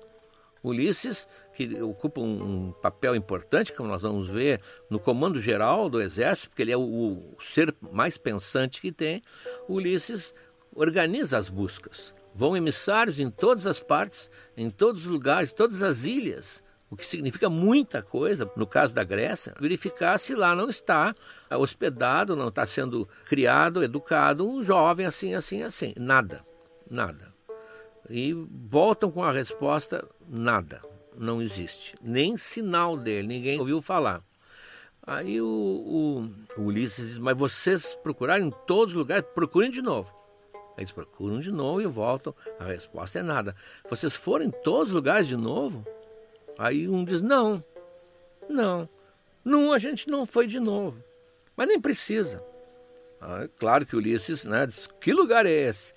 Ulisses, 0.62 1.28
que 1.54 1.80
ocupa 1.82 2.20
um, 2.20 2.72
papel 2.82 3.14
importante, 3.14 3.72
como 3.72 3.88
nós 3.88 4.02
vamos 4.02 4.28
ver, 4.28 4.60
no 4.90 4.98
comando 4.98 5.40
geral 5.40 5.88
do 5.88 6.00
exército, 6.00 6.50
porque 6.50 6.62
ele 6.62 6.72
é 6.72 6.76
o, 6.76 7.34
ser 7.40 7.74
mais 7.80 8.18
pensante 8.18 8.80
que 8.80 8.90
tem, 8.90 9.22
Ulisses 9.68 10.34
organiza 10.74 11.38
as 11.38 11.48
buscas. 11.48 12.14
Vão 12.34 12.56
emissários 12.56 13.18
em 13.18 13.30
todas 13.30 13.66
as 13.66 13.80
partes, 13.80 14.30
em 14.56 14.70
todos 14.70 15.06
os 15.06 15.06
lugares, 15.06 15.52
todas 15.52 15.82
as 15.82 16.04
ilhas, 16.04 16.62
o 16.90 16.96
que 16.96 17.06
significa 17.06 17.50
muita 17.50 18.02
coisa, 18.02 18.50
no 18.56 18.66
caso 18.66 18.94
da 18.94 19.04
Grécia, 19.04 19.54
verificar 19.60 20.18
se 20.18 20.34
lá 20.34 20.54
não 20.54 20.68
está 20.68 21.14
hospedado, 21.50 22.34
não 22.34 22.48
está 22.48 22.64
sendo 22.64 23.06
criado, 23.26 23.84
educado 23.84 24.48
um 24.48 24.62
jovem 24.62 25.04
assim, 25.04 25.34
assim, 25.34 25.62
assim. 25.62 25.92
Nada, 25.98 26.44
nada. 26.90 27.32
E 28.08 28.32
voltam 28.32 29.10
com 29.10 29.22
a 29.22 29.32
resposta: 29.32 30.08
nada, 30.26 30.80
não 31.14 31.42
existe. 31.42 31.94
Nem 32.02 32.38
sinal 32.38 32.96
dele, 32.96 33.28
ninguém 33.28 33.58
ouviu 33.58 33.82
falar. 33.82 34.22
Aí 35.06 35.40
o, 35.40 35.46
o, 35.46 36.60
o 36.60 36.64
Ulisses 36.64 37.08
diz: 37.08 37.18
Mas 37.18 37.36
vocês 37.36 37.94
procuraram 38.02 38.46
em 38.46 38.52
todos 38.66 38.94
os 38.94 38.98
lugares, 38.98 39.26
procurem 39.34 39.70
de 39.70 39.82
novo. 39.82 40.16
Eles 40.78 40.92
procuram 40.92 41.40
de 41.40 41.50
novo 41.50 41.82
e 41.82 41.86
voltam. 41.86 42.34
A 42.58 42.64
resposta 42.64 43.18
é 43.18 43.22
nada. 43.22 43.54
Vocês 43.90 44.14
foram 44.14 44.44
em 44.44 44.50
todos 44.50 44.88
os 44.88 44.94
lugares 44.94 45.26
de 45.26 45.36
novo? 45.36 45.84
Aí 46.58 46.88
um 46.88 47.04
diz: 47.04 47.22
Não, 47.22 47.62
Não. 48.48 48.88
Num 49.44 49.72
a 49.72 49.78
gente 49.78 50.08
não 50.08 50.26
foi 50.26 50.46
de 50.46 50.58
novo. 50.58 51.02
Mas 51.56 51.68
nem 51.68 51.80
precisa. 51.80 52.42
Ah, 53.20 53.48
claro 53.58 53.86
que 53.86 53.96
Ulisses 53.96 54.44
né, 54.44 54.66
diz, 54.66 54.86
que 55.00 55.12
lugar 55.12 55.46
é 55.46 55.50
esse? 55.50 55.92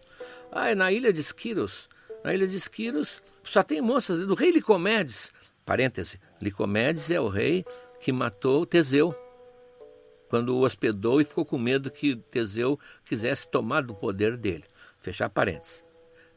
Ah, 0.52 0.70
é 0.70 0.76
na 0.76 0.92
ilha 0.92 1.12
de 1.12 1.20
Esquiros. 1.20 1.90
Na 2.24 2.34
ilha 2.34 2.48
de 2.48 2.56
Esquiros 2.56 3.22
só 3.44 3.62
tem 3.64 3.82
moças 3.82 4.26
do 4.26 4.34
rei 4.36 4.52
Licomedes. 4.52 5.32
Parêntese, 5.66 6.20
Licomedes 6.42 7.12
é 7.12 7.20
o 7.20 7.28
rei 7.28 7.66
que 8.00 8.12
matou 8.12 8.66
Teseu. 8.66 9.16
Quando 10.30 10.56
o 10.56 10.62
hospedou 10.62 11.20
e 11.20 11.26
ficou 11.26 11.46
com 11.46 11.58
medo 11.58 11.92
que 11.92 12.16
Teseu 12.16 12.80
quisesse 13.04 13.48
tomar 13.48 13.84
do 13.84 13.94
poder 13.94 14.38
dele. 14.38 14.64
Fechar 15.00 15.30
parênteses. 15.30 15.84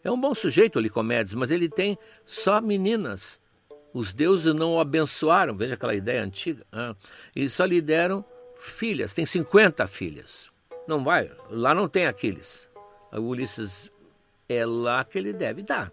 É 0.02 0.10
um 0.10 0.20
bom 0.20 0.34
sujeito, 0.34 0.80
Licomedes, 0.80 1.34
mas 1.34 1.50
ele 1.50 1.68
tem 1.68 1.96
só 2.26 2.60
meninas. 2.60 3.40
Os 3.94 4.12
deuses 4.12 4.52
não 4.52 4.74
o 4.74 4.80
abençoaram, 4.80 5.56
veja 5.56 5.74
aquela 5.74 5.94
ideia 5.94 6.24
antiga, 6.24 6.66
ah, 6.72 6.96
e 7.34 7.48
só 7.48 7.64
lhe 7.64 7.80
deram 7.80 8.24
filhas, 8.58 9.14
tem 9.14 9.24
50 9.24 9.86
filhas. 9.86 10.50
Não 10.88 11.04
vai, 11.04 11.30
lá 11.48 11.72
não 11.72 11.88
tem 11.88 12.06
Aquiles. 12.06 12.68
O 13.12 13.20
Ulisses 13.20 13.92
é 14.48 14.66
lá 14.66 15.04
que 15.04 15.16
ele 15.16 15.32
deve 15.32 15.62
estar. 15.62 15.92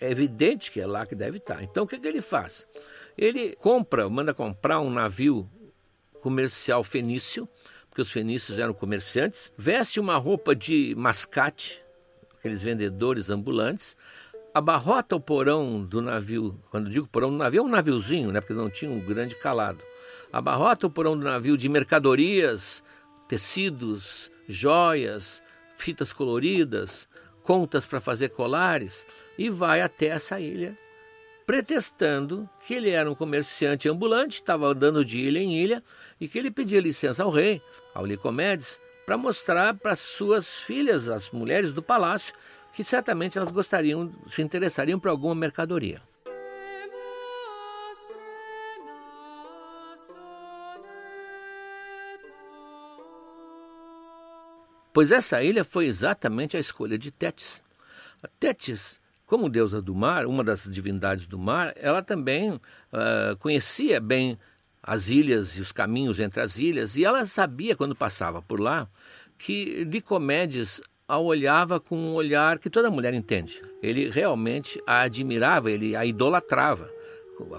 É 0.00 0.10
evidente 0.10 0.70
que 0.70 0.80
é 0.80 0.86
lá 0.86 1.04
que 1.04 1.16
deve 1.16 1.38
estar. 1.38 1.62
Então 1.62 1.82
o 1.82 1.86
que, 1.86 1.98
que 1.98 2.06
ele 2.06 2.22
faz? 2.22 2.68
Ele 3.18 3.56
compra, 3.56 4.08
manda 4.08 4.32
comprar 4.32 4.80
um 4.80 4.90
navio 4.90 5.50
comercial 6.20 6.84
fenício, 6.84 7.48
porque 7.90 8.00
os 8.00 8.10
fenícios 8.10 8.60
eram 8.60 8.72
comerciantes, 8.72 9.52
veste 9.58 9.98
uma 9.98 10.16
roupa 10.16 10.54
de 10.54 10.94
mascate, 10.96 11.82
aqueles 12.38 12.62
vendedores 12.62 13.28
ambulantes, 13.28 13.96
abarrota 14.54 15.16
o 15.16 15.20
porão 15.20 15.84
do 15.84 16.00
navio. 16.00 16.58
Quando 16.70 16.88
digo 16.88 17.08
porão 17.08 17.30
do 17.30 17.36
navio, 17.36 17.60
é 17.60 17.62
um 17.64 17.68
naviozinho, 17.68 18.30
né? 18.30 18.40
Porque 18.40 18.54
não 18.54 18.70
tinha 18.70 18.90
um 18.90 19.00
grande 19.00 19.34
calado. 19.34 19.80
Abarrota 20.32 20.86
o 20.86 20.90
porão 20.90 21.18
do 21.18 21.24
navio 21.24 21.58
de 21.58 21.68
mercadorias, 21.68 22.84
tecidos, 23.28 24.30
joias, 24.48 25.42
fitas 25.76 26.12
coloridas, 26.12 27.08
contas 27.42 27.84
para 27.84 28.00
fazer 28.00 28.28
colares 28.30 29.04
e 29.36 29.50
vai 29.50 29.82
até 29.82 30.06
essa 30.06 30.38
ilha, 30.40 30.78
pretextando 31.44 32.48
que 32.66 32.74
ele 32.74 32.90
era 32.90 33.10
um 33.10 33.14
comerciante 33.14 33.88
ambulante, 33.88 34.40
estava 34.40 34.66
andando 34.66 35.04
de 35.04 35.18
ilha 35.18 35.40
em 35.40 35.56
ilha 35.56 35.82
e 36.20 36.28
que 36.28 36.38
ele 36.38 36.50
pedia 36.50 36.80
licença 36.80 37.24
ao 37.24 37.30
rei, 37.30 37.60
ao 37.92 38.06
Licomedes, 38.06 38.80
para 39.04 39.18
mostrar 39.18 39.74
para 39.74 39.94
suas 39.94 40.60
filhas, 40.60 41.08
as 41.08 41.30
mulheres 41.30 41.72
do 41.72 41.82
palácio, 41.82 42.34
que 42.74 42.82
certamente 42.82 43.38
elas 43.38 43.52
gostariam, 43.52 44.12
se 44.28 44.42
interessariam 44.42 44.98
por 44.98 45.08
alguma 45.08 45.34
mercadoria. 45.34 46.02
Pois 54.92 55.10
essa 55.10 55.42
ilha 55.42 55.64
foi 55.64 55.86
exatamente 55.86 56.56
a 56.56 56.60
escolha 56.60 56.98
de 56.98 57.10
Tétis. 57.10 57.62
Tétis, 58.38 59.00
como 59.26 59.48
deusa 59.48 59.80
do 59.80 59.94
mar, 59.94 60.26
uma 60.26 60.42
das 60.42 60.64
divindades 60.64 61.26
do 61.26 61.38
mar, 61.38 61.72
ela 61.76 62.02
também 62.02 62.52
uh, 62.52 63.36
conhecia 63.38 64.00
bem 64.00 64.38
as 64.82 65.08
ilhas 65.08 65.56
e 65.56 65.60
os 65.60 65.72
caminhos 65.72 66.20
entre 66.20 66.40
as 66.40 66.58
ilhas, 66.58 66.96
e 66.96 67.04
ela 67.04 67.24
sabia, 67.26 67.74
quando 67.74 67.94
passava 67.94 68.42
por 68.42 68.60
lá, 68.60 68.88
que 69.38 69.84
Licomedes 69.84 70.80
a 71.06 71.18
olhava 71.18 71.78
com 71.78 71.96
um 71.96 72.14
olhar 72.14 72.58
que 72.58 72.70
toda 72.70 72.90
mulher 72.90 73.14
entende. 73.14 73.62
Ele 73.82 74.08
realmente 74.08 74.80
a 74.86 75.02
admirava, 75.02 75.70
ele 75.70 75.94
a 75.94 76.04
idolatrava, 76.04 76.90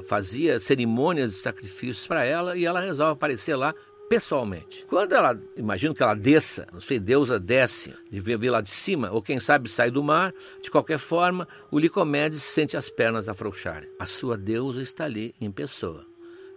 fazia 0.07 0.59
cerimônias 0.59 1.31
de 1.31 1.37
sacrifícios 1.37 2.07
para 2.07 2.25
ela 2.25 2.57
e 2.57 2.65
ela 2.65 2.81
resolve 2.81 3.13
aparecer 3.13 3.55
lá 3.55 3.73
pessoalmente. 4.09 4.85
Quando 4.87 5.13
ela, 5.13 5.39
imagino 5.55 5.93
que 5.93 6.01
ela 6.01 6.13
desça, 6.13 6.67
não 6.71 6.81
sei, 6.81 6.99
deusa 6.99 7.39
desce, 7.39 7.93
de 8.09 8.19
ver 8.19 8.37
lá 8.49 8.61
de 8.61 8.69
cima, 8.69 9.11
ou 9.11 9.21
quem 9.21 9.39
sabe 9.39 9.69
sai 9.69 9.89
do 9.89 10.03
mar, 10.03 10.33
de 10.61 10.69
qualquer 10.69 10.99
forma, 10.99 11.47
o 11.71 11.79
Licomedes 11.79 12.43
sente 12.43 12.77
as 12.77 12.89
pernas 12.89 13.27
afrouxarem. 13.27 13.89
A 13.99 14.05
sua 14.05 14.37
deusa 14.37 14.81
está 14.81 15.05
ali 15.05 15.33
em 15.41 15.51
pessoa. 15.51 16.05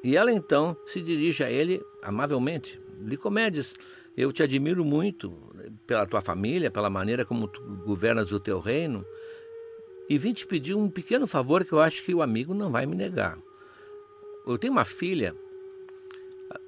E 0.03 0.17
ela 0.17 0.31
então 0.31 0.77
se 0.87 1.03
dirige 1.03 1.43
a 1.43 1.51
ele 1.51 1.83
amavelmente. 2.03 2.81
Licomedes, 3.01 3.75
eu 4.21 4.33
te 4.33 4.43
admiro 4.43 4.85
muito 4.85 5.33
pela 5.87 6.05
tua 6.05 6.21
família, 6.21 6.73
pela 6.73 6.91
maneira 6.91 7.25
como 7.25 7.47
tu 7.47 7.63
governas 7.87 8.33
o 8.33 8.41
teu 8.41 8.59
reino, 8.59 9.07
e 10.09 10.19
vim 10.19 10.33
te 10.33 10.45
pedir 10.45 10.75
um 10.75 10.91
pequeno 10.91 11.27
favor 11.27 11.65
que 11.65 11.73
eu 11.73 11.81
acho 11.81 12.03
que 12.05 12.13
o 12.13 12.21
amigo 12.21 12.53
não 12.53 12.73
vai 12.73 12.85
me 12.85 12.97
negar. 12.97 13.39
Eu 14.45 14.59
tenho 14.59 14.73
uma 14.73 14.85
filha 14.85 15.37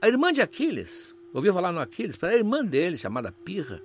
a 0.01 0.07
irmã 0.07 0.33
de 0.33 0.41
Aquiles, 0.41 1.13
ouviu 1.33 1.53
falar 1.53 1.73
no 1.73 1.81
Aquiles? 1.81 2.23
A 2.23 2.35
irmã 2.35 2.65
dele, 2.65 2.97
chamada 2.97 3.33
Pirra, 3.33 3.83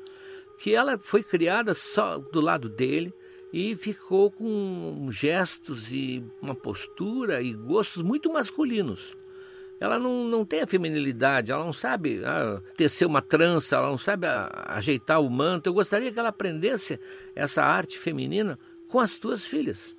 que 0.60 0.76
ela 0.76 0.98
foi 0.98 1.24
criada 1.24 1.74
só 1.74 2.20
do 2.20 2.42
lado 2.42 2.70
dele 2.70 3.12
e 3.52 3.76
ficou 3.76 4.30
com 4.30 5.08
gestos 5.10 5.92
e 5.92 6.24
uma 6.40 6.54
postura 6.54 7.42
e 7.42 7.54
gostos 7.54 8.04
muito 8.04 8.32
masculinos. 8.32 9.18
Ela 9.80 10.00
não, 10.00 10.24
não 10.26 10.46
tem 10.46 10.62
a 10.62 10.68
feminilidade, 10.68 11.52
ela 11.52 11.64
não 11.64 11.74
sabe 11.74 12.24
ah, 12.24 12.62
tecer 12.78 13.06
uma 13.06 13.22
trança, 13.22 13.76
ela 13.76 13.90
não 13.90 13.98
sabe 13.98 14.26
ajeitar 14.68 15.22
o 15.22 15.30
manto. 15.30 15.68
Eu 15.68 15.74
gostaria 15.74 16.12
que 16.12 16.20
ela 16.20 16.30
aprendesse 16.30 17.00
essa 17.36 17.62
arte 17.64 18.00
feminina 18.00 18.58
com 18.90 19.00
as 19.00 19.18
tuas 19.18 19.44
filhas. 19.46 19.96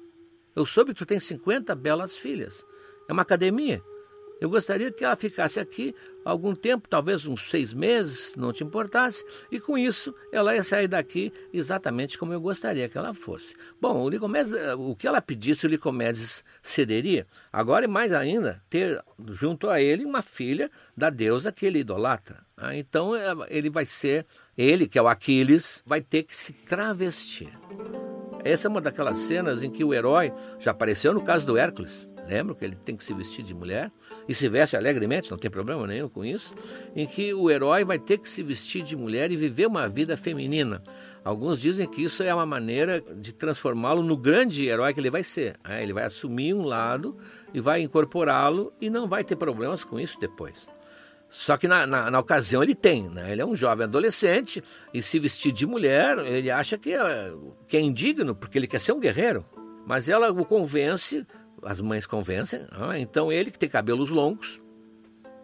Eu 0.55 0.65
soube 0.65 0.93
que 0.93 0.99
tu 0.99 1.07
tem 1.07 1.21
50 1.21 1.75
belas 1.75 2.17
filhas. 2.17 2.65
É 3.09 3.13
uma 3.13 3.23
academia. 3.23 3.83
Eu 4.41 4.51
gostaria 4.51 4.93
que 4.93 5.05
ela 5.05 5.17
ficasse 5.17 5.59
aqui 5.59 5.95
algum 6.25 6.55
tempo, 6.55 6.89
talvez 6.89 7.25
uns 7.25 7.51
seis 7.51 7.73
meses, 7.73 8.35
não 8.37 8.53
te 8.53 8.63
importasse, 8.63 9.25
e 9.51 9.59
com 9.59 9.79
isso 9.79 10.15
ela 10.31 10.55
ia 10.55 10.63
sair 10.63 10.89
daqui 10.89 11.33
exatamente 11.53 12.19
como 12.19 12.33
eu 12.33 12.41
gostaria 12.41 12.89
que 12.89 12.99
ela 12.99 13.15
fosse. 13.15 13.55
Bom, 13.81 14.03
o, 14.03 14.09
Licomedes, 14.09 14.53
o 14.77 14.95
que 14.95 15.07
ela 15.07 15.23
pedisse, 15.23 15.67
o 15.67 15.69
Licomedes 15.69 16.45
cederia. 16.63 17.27
Agora, 17.53 17.87
e 17.87 17.89
mais 17.89 18.13
ainda, 18.13 18.63
ter 18.69 19.03
junto 19.29 19.71
a 19.71 19.81
ele 19.81 20.05
uma 20.05 20.21
filha 20.21 20.71
da 20.97 21.09
deusa 21.09 21.51
que 21.51 21.65
ele 21.65 21.79
idolatra. 21.79 22.45
Ah, 22.57 22.77
então 22.77 23.15
é, 23.15 23.33
ele 23.49 23.71
vai 23.71 23.87
ser, 23.87 24.27
ele 24.57 24.87
que 24.89 24.99
é 24.99 25.03
o 25.03 25.09
Aquiles, 25.09 25.83
vai 25.87 26.01
ter 26.01 26.25
que 26.25 26.37
se 26.37 26.53
travestir. 26.53 27.49
Essa 28.45 28.69
é 28.69 28.71
uma 28.71 28.81
daquelas 28.81 29.17
cenas 29.17 29.63
em 29.63 29.71
que 29.71 29.85
o 29.85 29.95
herói 29.95 30.33
já 30.59 30.71
apareceu 30.73 31.15
no 31.15 31.23
caso 31.23 31.47
do 31.47 31.57
Hércules. 31.57 32.09
Lembra 32.27 32.55
que 32.55 32.65
ele 32.65 32.77
tem 32.77 32.97
que 32.97 33.05
se 33.05 33.15
vestir 33.15 33.45
de 33.45 33.55
mulher? 33.55 33.91
e 34.29 34.35
se 34.35 34.49
veste 34.49 34.77
alegremente, 34.77 35.31
não 35.31 35.39
tem 35.39 35.51
problema 35.51 35.87
nenhum 35.87 36.09
com 36.09 36.25
isso, 36.25 36.55
em 36.95 37.07
que 37.07 37.33
o 37.33 37.51
herói 37.51 37.85
vai 37.85 37.99
ter 37.99 38.19
que 38.19 38.29
se 38.29 38.43
vestir 38.43 38.83
de 38.83 38.97
mulher 38.97 39.31
e 39.31 39.37
viver 39.37 39.67
uma 39.67 39.89
vida 39.89 40.17
feminina. 40.17 40.83
Alguns 41.25 41.61
dizem 41.61 41.89
que 41.89 42.03
isso 42.03 42.23
é 42.23 42.33
uma 42.33 42.47
maneira 42.47 43.01
de 43.01 43.33
transformá-lo 43.33 44.03
no 44.03 44.17
grande 44.17 44.67
herói 44.67 44.95
que 44.95 45.01
ele 45.01 45.11
vai 45.11 45.25
ser. 45.25 45.59
Né? 45.67 45.83
Ele 45.83 45.93
vai 45.93 46.05
assumir 46.05 46.55
um 46.55 46.63
lado 46.63 47.17
e 47.53 47.61
vai 47.61 47.83
incorporá-lo 47.83 48.73
e 48.81 48.89
não 48.89 49.09
vai 49.09 49.25
ter 49.25 49.37
problemas 49.37 49.85
com 49.85 49.99
isso 49.99 50.21
depois. 50.21 50.69
Só 51.29 51.57
que 51.57 51.67
na, 51.67 51.85
na, 51.87 52.11
na, 52.11 52.21
ocasião 52.21 52.63
ele 52.63 52.77
tem, 52.77 53.11
né? 53.11 53.33
Ele 53.33 53.43
é 53.43 53.45
um 53.47 53.57
jovem 53.57 53.85
adolescente 53.85 54.63
e 54.95 55.03
se 55.03 55.19
vestir 55.19 55.51
de 55.51 55.67
mulher, 55.67 56.19
ele 56.19 56.49
acha 56.53 56.79
que 56.79 56.93
é, 56.93 57.33
que 57.67 57.77
é 57.77 57.81
indigno, 57.81 58.33
porque 58.33 58.57
ele 58.57 58.69
quer 58.69 58.81
ser 58.81 58.93
um 58.93 59.01
guerreiro. 59.01 59.45
Mas 59.85 60.09
ela 60.09 60.31
o 60.31 60.45
convence 60.45 61.27
as 61.67 61.81
mães 61.81 62.07
convencem. 62.07 62.67
Ah, 62.71 62.99
então 62.99 63.31
ele 63.31 63.51
que 63.51 63.59
tem 63.59 63.69
cabelos 63.69 64.09
longos 64.09 64.61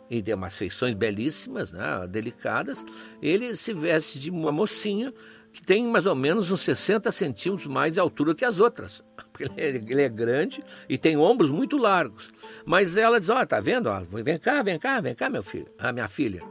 e 0.09 0.23
tem 0.23 0.35
umas 0.35 0.57
feições 0.57 0.95
belíssimas, 0.95 1.73
né, 1.73 2.07
delicadas, 2.09 2.85
ele 3.21 3.57
se 3.57 3.73
veste 3.73 4.19
de 4.19 4.31
uma 4.31 4.53
mocinha 4.53 5.13
que 5.53 5.63
tem 5.63 5.85
mais 5.85 6.07
ou 6.07 6.15
menos 6.15 6.51
uns 6.51 6.61
60 6.63 7.11
centímetros 7.11 7.67
mais 7.67 7.95
de 7.95 8.01
altura 8.01 8.35
que 8.35 8.45
as 8.45 8.61
outras. 8.61 9.03
Porque 9.33 9.45
ele 9.45 9.55
é, 9.57 9.69
ele 9.69 10.03
é 10.03 10.09
grande 10.09 10.63
e 10.89 10.97
tem 10.99 11.17
ombros 11.17 11.51
muito 11.51 11.77
largos. 11.77 12.31
Mas 12.65 12.97
ela 12.97 13.19
diz, 13.19 13.29
ó, 13.31 13.41
oh, 13.41 13.47
tá 13.47 13.61
vendo? 13.61 13.89
Ó, 13.89 14.01
vem 14.23 14.39
cá, 14.39 14.63
vem 14.63 14.79
cá, 14.79 15.01
vem 15.01 15.15
cá, 15.15 15.31
meu 15.31 15.43
filho, 15.43 15.69
a 15.79 15.93
minha 15.93 16.09
filha. 16.09 16.43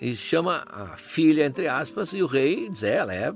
E 0.00 0.14
chama 0.14 0.64
a 0.68 0.96
filha, 0.96 1.44
entre 1.44 1.68
aspas, 1.68 2.12
e 2.12 2.22
o 2.22 2.26
rei 2.26 2.68
diz, 2.68 2.84
é, 2.84 2.96
ela 2.96 3.14
é 3.14 3.32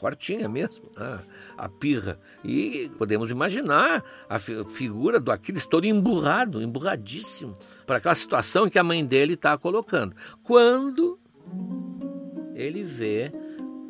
fortinha 0.00 0.48
mesmo, 0.48 0.90
a, 0.96 1.20
a 1.58 1.68
pirra. 1.68 2.18
E 2.42 2.90
podemos 2.96 3.30
imaginar 3.30 4.02
a 4.28 4.38
figura 4.38 5.20
do 5.20 5.30
Aquiles 5.30 5.66
todo 5.66 5.84
emburrado, 5.84 6.62
emburradíssimo, 6.62 7.56
para 7.86 7.98
aquela 7.98 8.14
situação 8.14 8.70
que 8.70 8.78
a 8.78 8.84
mãe 8.84 9.04
dele 9.04 9.34
está 9.34 9.56
colocando. 9.58 10.16
Quando 10.42 11.18
ele 12.54 12.82
vê, 12.82 13.30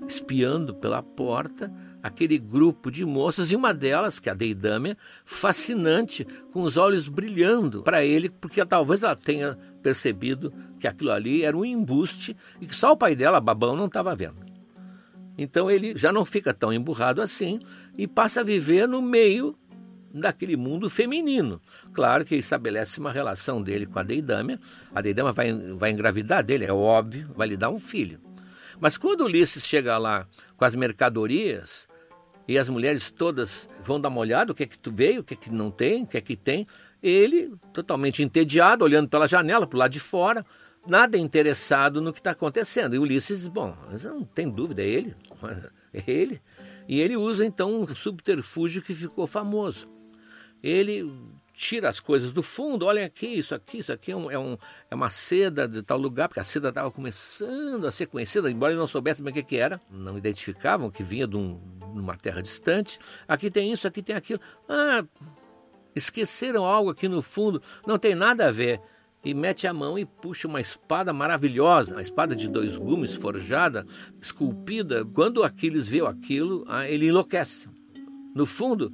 espiando 0.09 0.75
pela 0.75 1.01
porta, 1.01 1.73
aquele 2.03 2.39
grupo 2.39 2.91
de 2.91 3.05
moças, 3.05 3.53
e 3.53 3.57
uma 3.57 3.73
delas, 3.73 4.19
que 4.19 4.29
é 4.29 4.33
a 4.33 4.35
Deidâmia, 4.35 4.97
fascinante, 5.25 6.27
com 6.53 6.63
os 6.63 6.77
olhos 6.77 7.09
brilhando 7.09 7.83
para 7.83 8.05
ele, 8.05 8.29
porque 8.29 8.65
talvez 8.65 9.05
ela 9.05 9.15
tenha 9.15 9.57
percebido 9.81 10.53
que 10.81 10.89
aquilo 10.89 11.13
ali 11.13 11.45
era 11.45 11.57
um 11.57 11.65
embuste 11.65 12.37
e 12.61 12.67
que 12.67 12.75
só 12.75 12.93
o 12.93 12.97
pai 12.97 13.15
dela, 13.15 13.41
Babão, 13.41 13.77
não 13.77 13.85
estava 13.85 14.15
vendo. 14.17 14.50
Então 15.41 15.71
ele 15.71 15.97
já 15.97 16.13
não 16.13 16.27
fica 16.27 16.53
tão 16.53 16.71
emburrado 16.71 17.23
assim 17.23 17.61
e 17.97 18.07
passa 18.07 18.41
a 18.41 18.45
viver 18.45 18.87
no 18.87 19.01
meio 19.01 19.57
daquele 20.13 20.55
mundo 20.55 20.91
feminino. 20.91 21.63
Claro 21.95 22.27
que 22.27 22.37
estabelece 22.37 23.01
uma 23.01 23.11
relação 23.11 23.63
dele 23.63 23.87
com 23.87 23.99
a 23.99 24.03
Deidâmia. 24.03 24.61
A 24.95 25.01
Deidâmia 25.01 25.33
vai, 25.33 25.51
vai 25.79 25.93
engravidar 25.93 26.45
dele, 26.45 26.67
é 26.67 26.73
óbvio, 26.73 27.31
vai 27.35 27.49
lhe 27.49 27.57
dar 27.57 27.71
um 27.71 27.81
filho. 27.81 28.21
Mas 28.79 28.99
quando 28.99 29.25
Ulisses 29.25 29.65
chega 29.65 29.97
lá 29.97 30.27
com 30.59 30.65
as 30.67 30.75
mercadorias 30.75 31.89
e 32.47 32.59
as 32.59 32.69
mulheres 32.69 33.11
todas 33.11 33.67
vão 33.83 33.99
dar 33.99 34.11
uma 34.11 34.21
olhada, 34.21 34.53
o 34.53 34.55
que 34.55 34.65
é 34.65 34.67
que 34.67 34.79
tu 34.79 34.93
veio, 34.93 35.23
o 35.23 35.25
que 35.25 35.33
é 35.33 35.37
que 35.39 35.51
não 35.51 35.71
tem, 35.71 36.03
o 36.03 36.07
que 36.07 36.19
é 36.19 36.21
que 36.21 36.37
tem, 36.37 36.67
ele, 37.03 37.55
totalmente 37.73 38.23
entediado, 38.23 38.85
olhando 38.85 39.09
pela 39.09 39.27
janela, 39.27 39.67
para 39.67 39.77
o 39.77 39.79
lado 39.79 39.93
de 39.93 40.01
fora, 40.01 40.45
nada 40.87 41.19
interessado 41.19 42.01
no 42.01 42.13
que 42.13 42.21
está 42.21 42.33
acontecendo. 42.33 42.95
E 42.95 42.99
Ulisses, 42.99 43.49
bom, 43.49 43.77
não 44.03 44.25
tem 44.25 44.49
dúvida, 44.49 44.83
é 44.83 44.87
ele, 44.87 45.17
é 45.93 46.03
ele. 46.07 46.41
E 46.89 47.01
ele 47.01 47.17
usa 47.17 47.45
então 47.45 47.83
um 47.83 47.89
subterfúgio 47.89 48.83
que 48.83 48.95
ficou 48.95 49.27
famoso. 49.27 49.89
Ele 50.63 51.11
tira 51.61 51.91
as 51.91 52.01
coisas 52.01 52.33
do 52.33 52.43
fundo, 52.43 52.87
olhem 52.87 53.05
aqui, 53.05 53.27
isso 53.27 53.55
aqui, 53.55 53.79
isso 53.79 53.93
aqui 53.93 54.13
é, 54.13 54.17
um, 54.17 54.31
é, 54.31 54.39
um, 54.39 54.57
é 54.91 54.95
uma 54.95 55.11
seda 55.11 55.69
de 55.69 55.83
tal 55.83 55.99
lugar, 55.99 56.27
porque 56.27 56.41
a 56.41 56.45
seda 56.45 56.71
estava 56.71 56.91
começando 56.91 57.87
a 57.87 57.91
ser 57.91 58.07
conhecida, 58.07 58.51
embora 58.51 58.73
ele 58.73 58.81
não 58.81 58.87
soubesse 58.87 59.23
bem 59.23 59.31
o 59.31 59.35
que, 59.35 59.43
que 59.43 59.57
era, 59.57 59.79
não 59.91 60.17
identificavam 60.17 60.91
que 60.91 61.03
vinha 61.03 61.27
de, 61.27 61.37
um, 61.37 61.61
de 61.93 62.01
uma 62.01 62.17
terra 62.17 62.41
distante. 62.41 62.99
Aqui 63.29 63.51
tem 63.51 63.71
isso, 63.71 63.87
aqui 63.87 64.03
tem 64.03 64.17
aquilo. 64.17 64.41
Ah, 64.67 65.05
esqueceram 65.95 66.65
algo 66.65 66.91
aqui 66.91 67.09
no 67.09 67.21
fundo, 67.21 67.63
não 67.87 67.99
tem 67.99 68.15
nada 68.15 68.47
a 68.47 68.51
ver 68.51 68.81
e 69.25 69.35
mete 69.35 69.67
a 69.67 69.75
mão 69.75 69.99
e 69.99 70.05
puxa 70.05 70.49
uma 70.49 70.61
espada 70.61 71.13
maravilhosa, 71.13 71.93
uma 71.93 72.03
espada 72.03 72.35
de 72.35 72.49
dois 72.49 72.77
gumes 72.77 73.15
forjada, 73.15 73.87
esculpida. 74.21 75.05
Quando 75.05 75.43
Aquiles 75.43 75.87
viu 75.87 76.07
aquilo, 76.07 76.65
ah, 76.67 76.89
ele 76.89 77.09
enlouquece. 77.09 77.69
No 78.35 78.47
fundo, 78.47 78.93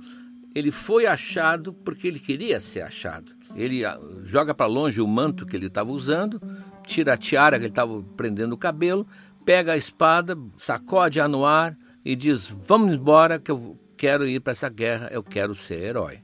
ele 0.54 0.70
foi 0.70 1.06
achado 1.06 1.72
porque 1.72 2.08
ele 2.08 2.18
queria 2.18 2.58
ser 2.58 2.82
achado. 2.82 3.32
Ele 3.54 3.84
ah, 3.84 3.98
joga 4.24 4.52
para 4.52 4.66
longe 4.66 5.00
o 5.00 5.06
manto 5.06 5.46
que 5.46 5.54
ele 5.54 5.66
estava 5.66 5.92
usando, 5.92 6.40
tira 6.84 7.14
a 7.14 7.16
tiara 7.16 7.56
que 7.56 7.64
ele 7.64 7.70
estava 7.70 8.02
prendendo 8.16 8.54
o 8.54 8.58
cabelo, 8.58 9.06
pega 9.44 9.72
a 9.72 9.76
espada, 9.76 10.36
sacode-a 10.56 11.28
no 11.28 11.46
ar 11.46 11.78
e 12.04 12.16
diz: 12.16 12.46
Vamos 12.66 12.92
embora 12.92 13.38
que 13.38 13.50
eu 13.50 13.78
quero 13.96 14.26
ir 14.26 14.40
para 14.40 14.52
essa 14.52 14.68
guerra, 14.68 15.08
eu 15.12 15.22
quero 15.22 15.54
ser 15.54 15.84
herói. 15.84 16.18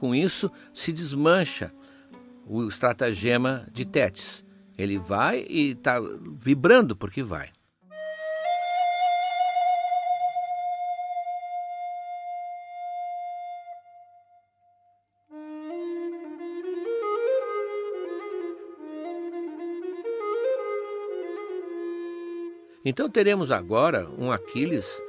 Com 0.00 0.14
isso, 0.14 0.50
se 0.74 0.92
desmancha 0.92 1.72
o 2.46 2.66
estratagema 2.66 3.66
de 3.72 3.84
Tétis. 3.84 4.44
Ele 4.76 4.98
vai 4.98 5.44
e 5.48 5.72
está 5.72 6.00
vibrando 6.00 6.96
porque 6.96 7.22
vai. 7.22 7.50
Então 22.82 23.10
teremos 23.10 23.52
agora 23.52 24.08
um 24.18 24.32
Aquiles 24.32 25.00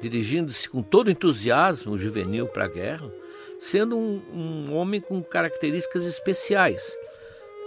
dirigindo-se 0.00 0.68
com 0.68 0.82
todo 0.82 1.10
entusiasmo 1.10 1.98
juvenil 1.98 2.46
para 2.46 2.64
a 2.64 2.68
guerra, 2.68 3.12
sendo 3.58 3.96
um, 3.96 4.22
um 4.32 4.74
homem 4.74 5.00
com 5.00 5.22
características 5.22 6.04
especiais. 6.04 6.96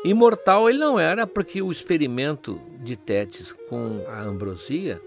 Imortal 0.04 0.70
ele 0.70 0.80
não 0.80 1.00
era, 1.00 1.28
porque 1.28 1.62
o 1.62 1.72
experimento 1.72 2.60
de 2.80 2.96
Tétis 2.96 3.54
com 3.70 4.04
a 4.08 4.22
ambrosia 4.24 5.02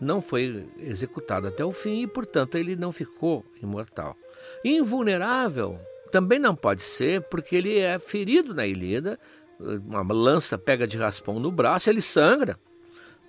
não 0.00 0.22
foi 0.22 0.66
executado 0.78 1.46
até 1.46 1.62
o 1.64 1.72
fim 1.72 2.02
e, 2.02 2.06
portanto, 2.06 2.56
ele 2.56 2.74
não 2.74 2.90
ficou 2.90 3.44
imortal. 3.62 4.16
Invulnerável 4.64 5.78
também 6.10 6.38
não 6.38 6.56
pode 6.56 6.82
ser, 6.82 7.22
porque 7.22 7.54
ele 7.54 7.78
é 7.78 7.98
ferido 7.98 8.54
na 8.54 8.66
Ilíada, 8.66 9.18
uma 9.58 10.02
lança 10.12 10.56
pega 10.56 10.86
de 10.86 10.96
raspão 10.96 11.38
no 11.38 11.52
braço, 11.52 11.90
ele 11.90 12.00
sangra. 12.00 12.58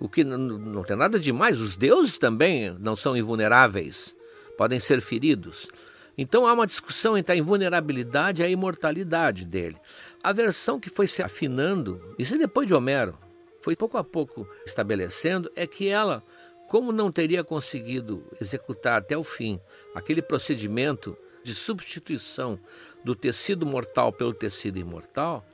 O 0.00 0.08
que 0.08 0.24
não, 0.24 0.82
tem 0.82 0.96
nada 0.96 1.20
de 1.20 1.32
mais. 1.32 1.60
Os 1.60 1.76
deuses 1.76 2.18
também 2.18 2.74
não 2.80 2.96
são 2.96 3.16
invulneráveis, 3.16 4.16
podem 4.56 4.80
ser 4.80 5.00
feridos. 5.00 5.68
Então 6.16 6.46
há 6.46 6.52
uma 6.52 6.66
discussão 6.66 7.16
entre 7.16 7.32
a 7.32 7.36
invulnerabilidade 7.36 8.42
e 8.42 8.44
a 8.44 8.48
imortalidade 8.48 9.44
dele. 9.44 9.76
A 10.22 10.32
versão 10.32 10.78
que 10.78 10.90
foi 10.90 11.06
se 11.06 11.22
afinando, 11.22 12.14
isso 12.18 12.34
é 12.34 12.38
depois 12.38 12.66
de 12.66 12.74
Homero, 12.74 13.18
foi 13.60 13.76
pouco 13.76 13.96
a 13.96 14.04
pouco 14.04 14.46
estabelecendo, 14.66 15.50
é 15.54 15.66
que 15.66 15.88
ela, 15.88 16.22
como 16.68 16.92
não 16.92 17.10
teria 17.10 17.42
conseguido 17.42 18.24
executar 18.40 18.98
até 18.98 19.16
o 19.16 19.24
fim 19.24 19.60
aquele 19.94 20.20
procedimento 20.20 21.16
de 21.42 21.54
substituição 21.54 22.58
do 23.04 23.14
tecido 23.14 23.66
mortal 23.66 24.12
pelo 24.12 24.34
tecido 24.34 24.78
imortal, 24.78 25.44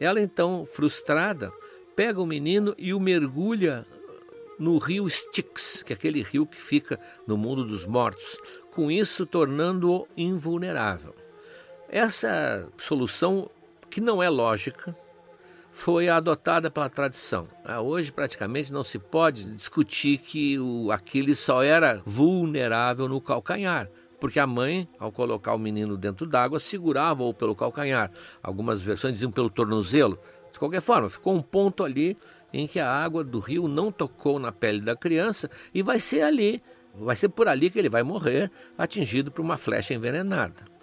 ela 0.00 0.20
então, 0.20 0.66
frustrada, 0.66 1.52
pega 1.94 2.20
o 2.20 2.26
menino 2.26 2.74
e 2.76 2.92
o 2.92 3.00
mergulha 3.00 3.86
no 4.58 4.78
rio 4.78 5.06
Styx, 5.06 5.82
que 5.82 5.92
é 5.92 5.96
aquele 5.96 6.22
rio 6.22 6.46
que 6.46 6.60
fica 6.60 6.98
no 7.26 7.36
mundo 7.36 7.64
dos 7.64 7.84
mortos, 7.84 8.38
com 8.74 8.90
isso 8.90 9.24
tornando-o 9.24 10.08
invulnerável. 10.16 11.14
Essa 11.88 12.68
solução, 12.76 13.48
que 13.88 14.00
não 14.00 14.20
é 14.20 14.28
lógica, 14.28 14.96
foi 15.72 16.08
adotada 16.08 16.70
pela 16.70 16.88
tradição. 16.88 17.46
Ah, 17.64 17.80
hoje, 17.80 18.10
praticamente, 18.10 18.72
não 18.72 18.82
se 18.82 18.98
pode 18.98 19.44
discutir 19.54 20.18
que 20.18 20.58
o 20.58 20.90
Aquiles 20.90 21.38
só 21.38 21.62
era 21.62 22.02
vulnerável 22.04 23.08
no 23.08 23.20
calcanhar, 23.20 23.88
porque 24.18 24.40
a 24.40 24.46
mãe, 24.46 24.88
ao 24.98 25.12
colocar 25.12 25.54
o 25.54 25.58
menino 25.58 25.96
dentro 25.96 26.26
d'água, 26.26 26.58
segurava-o 26.58 27.32
pelo 27.32 27.54
calcanhar. 27.54 28.10
Algumas 28.42 28.82
versões 28.82 29.14
diziam 29.14 29.30
pelo 29.30 29.50
tornozelo. 29.50 30.18
De 30.52 30.58
qualquer 30.58 30.80
forma, 30.80 31.08
ficou 31.08 31.34
um 31.34 31.42
ponto 31.42 31.84
ali 31.84 32.16
em 32.52 32.66
que 32.66 32.80
a 32.80 32.90
água 32.90 33.22
do 33.22 33.38
rio 33.38 33.68
não 33.68 33.92
tocou 33.92 34.38
na 34.38 34.50
pele 34.52 34.80
da 34.80 34.96
criança 34.96 35.50
e 35.72 35.82
vai 35.82 35.98
ser 35.98 36.22
ali 36.22 36.62
Vai 36.98 37.16
ser 37.16 37.28
por 37.28 37.48
ali 37.48 37.70
que 37.70 37.78
ele 37.78 37.88
vai 37.88 38.02
morrer, 38.02 38.50
atingido 38.78 39.30
por 39.30 39.42
uma 39.42 39.56
flecha 39.56 39.94
envenenada. 39.94 40.74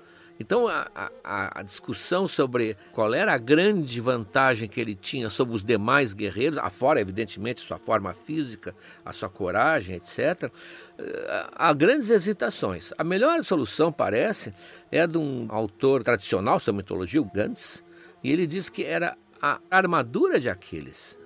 Então, 0.42 0.68
a, 0.68 0.90
a, 1.24 1.60
a, 1.60 1.62
discussão 1.62 2.28
sobre 2.28 2.76
qual 2.92 3.14
era 3.14 3.32
a 3.32 3.38
grande 3.38 4.02
vantagem 4.02 4.68
que 4.68 4.82
ele 4.82 4.96
tinha 4.96 5.30
sobre 5.30 5.54
os 5.54 5.64
demais 5.64 6.16
guerreiros, 6.16 6.58
afora, 6.58 7.00
evidentemente, 7.00 7.62
sua 7.62 7.78
forma 7.78 8.12
física, 8.12 8.76
a 9.06 9.14
sua 9.14 9.30
coragem, 9.30 9.98
etc., 9.98 10.52
eh, 10.98 11.46
há 11.54 11.72
grandes 11.74 12.10
hesitações. 12.10 12.92
A 12.98 13.04
melhor 13.04 13.44
solução, 13.44 13.92
parece, 13.92 14.52
é 14.92 15.06
de 15.06 15.16
um 15.16 15.46
autor 15.48 16.02
tradicional 16.04 16.60
sobre 16.60 16.82
mitologia, 16.82 17.22
o 17.22 17.32
Gantz, 17.32 17.84
e 18.24 18.32
ele 18.32 18.48
diz 18.48 18.68
que 18.68 18.84
era 18.84 19.16
a 19.40 19.60
armadura 19.70 20.40
de 20.40 20.50
Aquiles. 20.50 21.21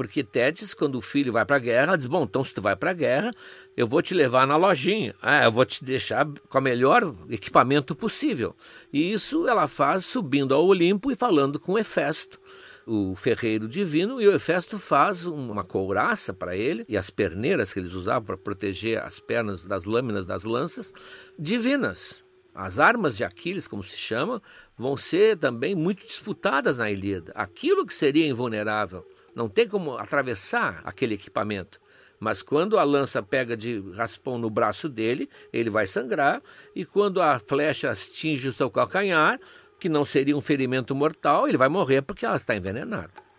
Porque 0.00 0.24
Tétis, 0.24 0.72
quando 0.72 0.94
o 0.94 1.02
filho 1.02 1.30
vai 1.30 1.44
para 1.44 1.56
a 1.56 1.58
guerra, 1.58 1.94
diz: 1.94 2.06
Bom, 2.06 2.22
então 2.22 2.42
se 2.42 2.54
tu 2.54 2.62
vai 2.62 2.74
para 2.74 2.88
a 2.88 2.94
guerra, 2.94 3.34
eu 3.76 3.86
vou 3.86 4.00
te 4.00 4.14
levar 4.14 4.46
na 4.46 4.56
lojinha. 4.56 5.14
Ah, 5.20 5.44
eu 5.44 5.52
vou 5.52 5.62
te 5.66 5.84
deixar 5.84 6.26
com 6.48 6.58
o 6.58 6.62
melhor 6.62 7.14
equipamento 7.28 7.94
possível. 7.94 8.56
E 8.90 9.12
isso 9.12 9.46
ela 9.46 9.68
faz 9.68 10.06
subindo 10.06 10.54
ao 10.54 10.64
Olimpo 10.64 11.12
e 11.12 11.14
falando 11.14 11.60
com 11.60 11.78
Hefesto, 11.78 12.40
o 12.86 13.14
ferreiro 13.14 13.68
divino, 13.68 14.22
e 14.22 14.26
o 14.26 14.34
Hefesto 14.34 14.78
faz 14.78 15.26
uma 15.26 15.64
couraça 15.64 16.32
para 16.32 16.56
ele 16.56 16.86
e 16.88 16.96
as 16.96 17.10
perneiras 17.10 17.70
que 17.70 17.78
eles 17.78 17.92
usavam 17.92 18.24
para 18.24 18.38
proteger 18.38 19.02
as 19.02 19.20
pernas 19.20 19.66
das 19.66 19.84
lâminas 19.84 20.26
das 20.26 20.44
lanças, 20.44 20.94
divinas. 21.38 22.24
As 22.54 22.78
armas 22.78 23.18
de 23.18 23.22
Aquiles, 23.22 23.68
como 23.68 23.84
se 23.84 23.98
chama, 23.98 24.40
vão 24.78 24.96
ser 24.96 25.36
também 25.36 25.74
muito 25.74 26.06
disputadas 26.06 26.78
na 26.78 26.90
Ilíada. 26.90 27.32
Aquilo 27.34 27.84
que 27.84 27.92
seria 27.92 28.26
invulnerável 28.26 29.06
não 29.34 29.48
tem 29.48 29.68
como 29.68 29.96
atravessar 29.96 30.80
aquele 30.84 31.14
equipamento. 31.14 31.80
Mas 32.18 32.42
quando 32.42 32.78
a 32.78 32.82
lança 32.82 33.22
pega 33.22 33.56
de 33.56 33.80
raspão 33.94 34.36
no 34.36 34.50
braço 34.50 34.88
dele, 34.88 35.28
ele 35.52 35.70
vai 35.70 35.86
sangrar, 35.86 36.42
e 36.74 36.84
quando 36.84 37.22
a 37.22 37.38
flecha 37.38 37.90
atinge 37.90 38.48
o 38.48 38.52
seu 38.52 38.70
calcanhar, 38.70 39.40
que 39.78 39.88
não 39.88 40.04
seria 40.04 40.36
um 40.36 40.40
ferimento 40.42 40.94
mortal, 40.94 41.48
ele 41.48 41.56
vai 41.56 41.68
morrer 41.68 42.02
porque 42.02 42.26
ela 42.26 42.36
está 42.36 42.54
envenenada. 42.54 43.30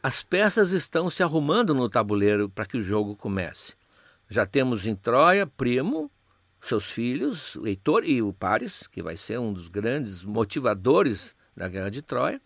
As 0.00 0.22
peças 0.22 0.70
estão 0.70 1.08
se 1.08 1.22
arrumando 1.22 1.74
no 1.74 1.88
tabuleiro 1.88 2.48
para 2.48 2.66
que 2.66 2.76
o 2.76 2.82
jogo 2.82 3.16
comece. 3.16 3.72
Já 4.28 4.46
temos 4.46 4.86
em 4.86 4.94
Troia 4.94 5.46
Primo, 5.46 6.10
seus 6.66 6.90
filhos, 6.90 7.56
o 7.56 7.66
Heitor 7.66 8.04
e 8.04 8.22
o 8.22 8.32
Paris, 8.32 8.86
que 8.86 9.02
vai 9.02 9.16
ser 9.16 9.38
um 9.38 9.52
dos 9.52 9.68
grandes 9.68 10.24
motivadores 10.24 11.36
da 11.56 11.68
Guerra 11.68 11.90
de 11.90 12.02
Troia. 12.02 12.40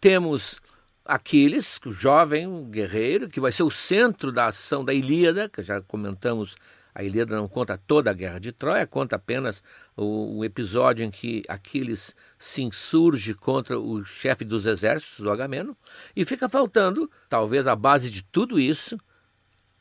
Temos 0.00 0.60
Aquiles, 1.04 1.80
o 1.84 1.92
jovem 1.92 2.70
guerreiro, 2.70 3.28
que 3.28 3.40
vai 3.40 3.52
ser 3.52 3.62
o 3.62 3.70
centro 3.70 4.30
da 4.30 4.46
ação 4.46 4.84
da 4.84 4.92
Ilíada, 4.92 5.48
que 5.48 5.62
já 5.62 5.80
comentamos, 5.80 6.56
a 6.94 7.02
Ilíada 7.02 7.36
não 7.36 7.48
conta 7.48 7.76
toda 7.76 8.10
a 8.10 8.14
Guerra 8.14 8.38
de 8.38 8.52
Troia, 8.52 8.86
conta 8.86 9.16
apenas 9.16 9.62
o, 9.96 10.38
o 10.38 10.44
episódio 10.44 11.04
em 11.04 11.10
que 11.10 11.42
Aquiles 11.48 12.14
se 12.38 12.62
insurge 12.62 13.34
contra 13.34 13.78
o 13.78 14.04
chefe 14.04 14.44
dos 14.44 14.66
exércitos, 14.66 15.24
o 15.24 15.30
Agamemnon, 15.30 15.74
e 16.14 16.24
fica 16.24 16.48
faltando, 16.48 17.10
talvez 17.28 17.66
a 17.66 17.74
base 17.74 18.10
de 18.10 18.22
tudo 18.22 18.60
isso, 18.60 18.98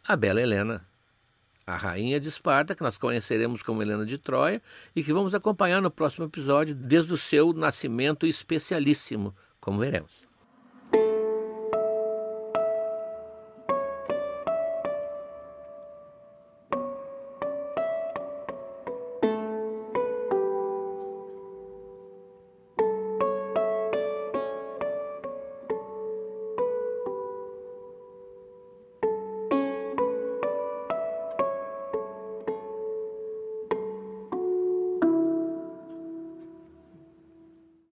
a 0.06 0.16
bela 0.16 0.42
Helena, 0.42 0.86
a 1.66 1.78
rainha 1.78 2.20
de 2.20 2.28
Esparta, 2.28 2.76
que 2.76 2.84
nós 2.84 2.98
conheceremos 2.98 3.64
como 3.64 3.82
Helena 3.82 4.06
de 4.06 4.18
Troia 4.18 4.62
e 4.96 5.04
que 5.04 5.14
vamos 5.14 5.34
acompanhar 5.34 5.82
no 5.82 5.90
próximo 5.90 6.26
episódio 6.26 6.76
desde 6.76 7.14
o 7.14 7.18
seu 7.18 7.54
nascimento 7.54 8.28
especialíssimo, 8.28 9.34
como 9.60 9.80
veremos. 9.80 10.33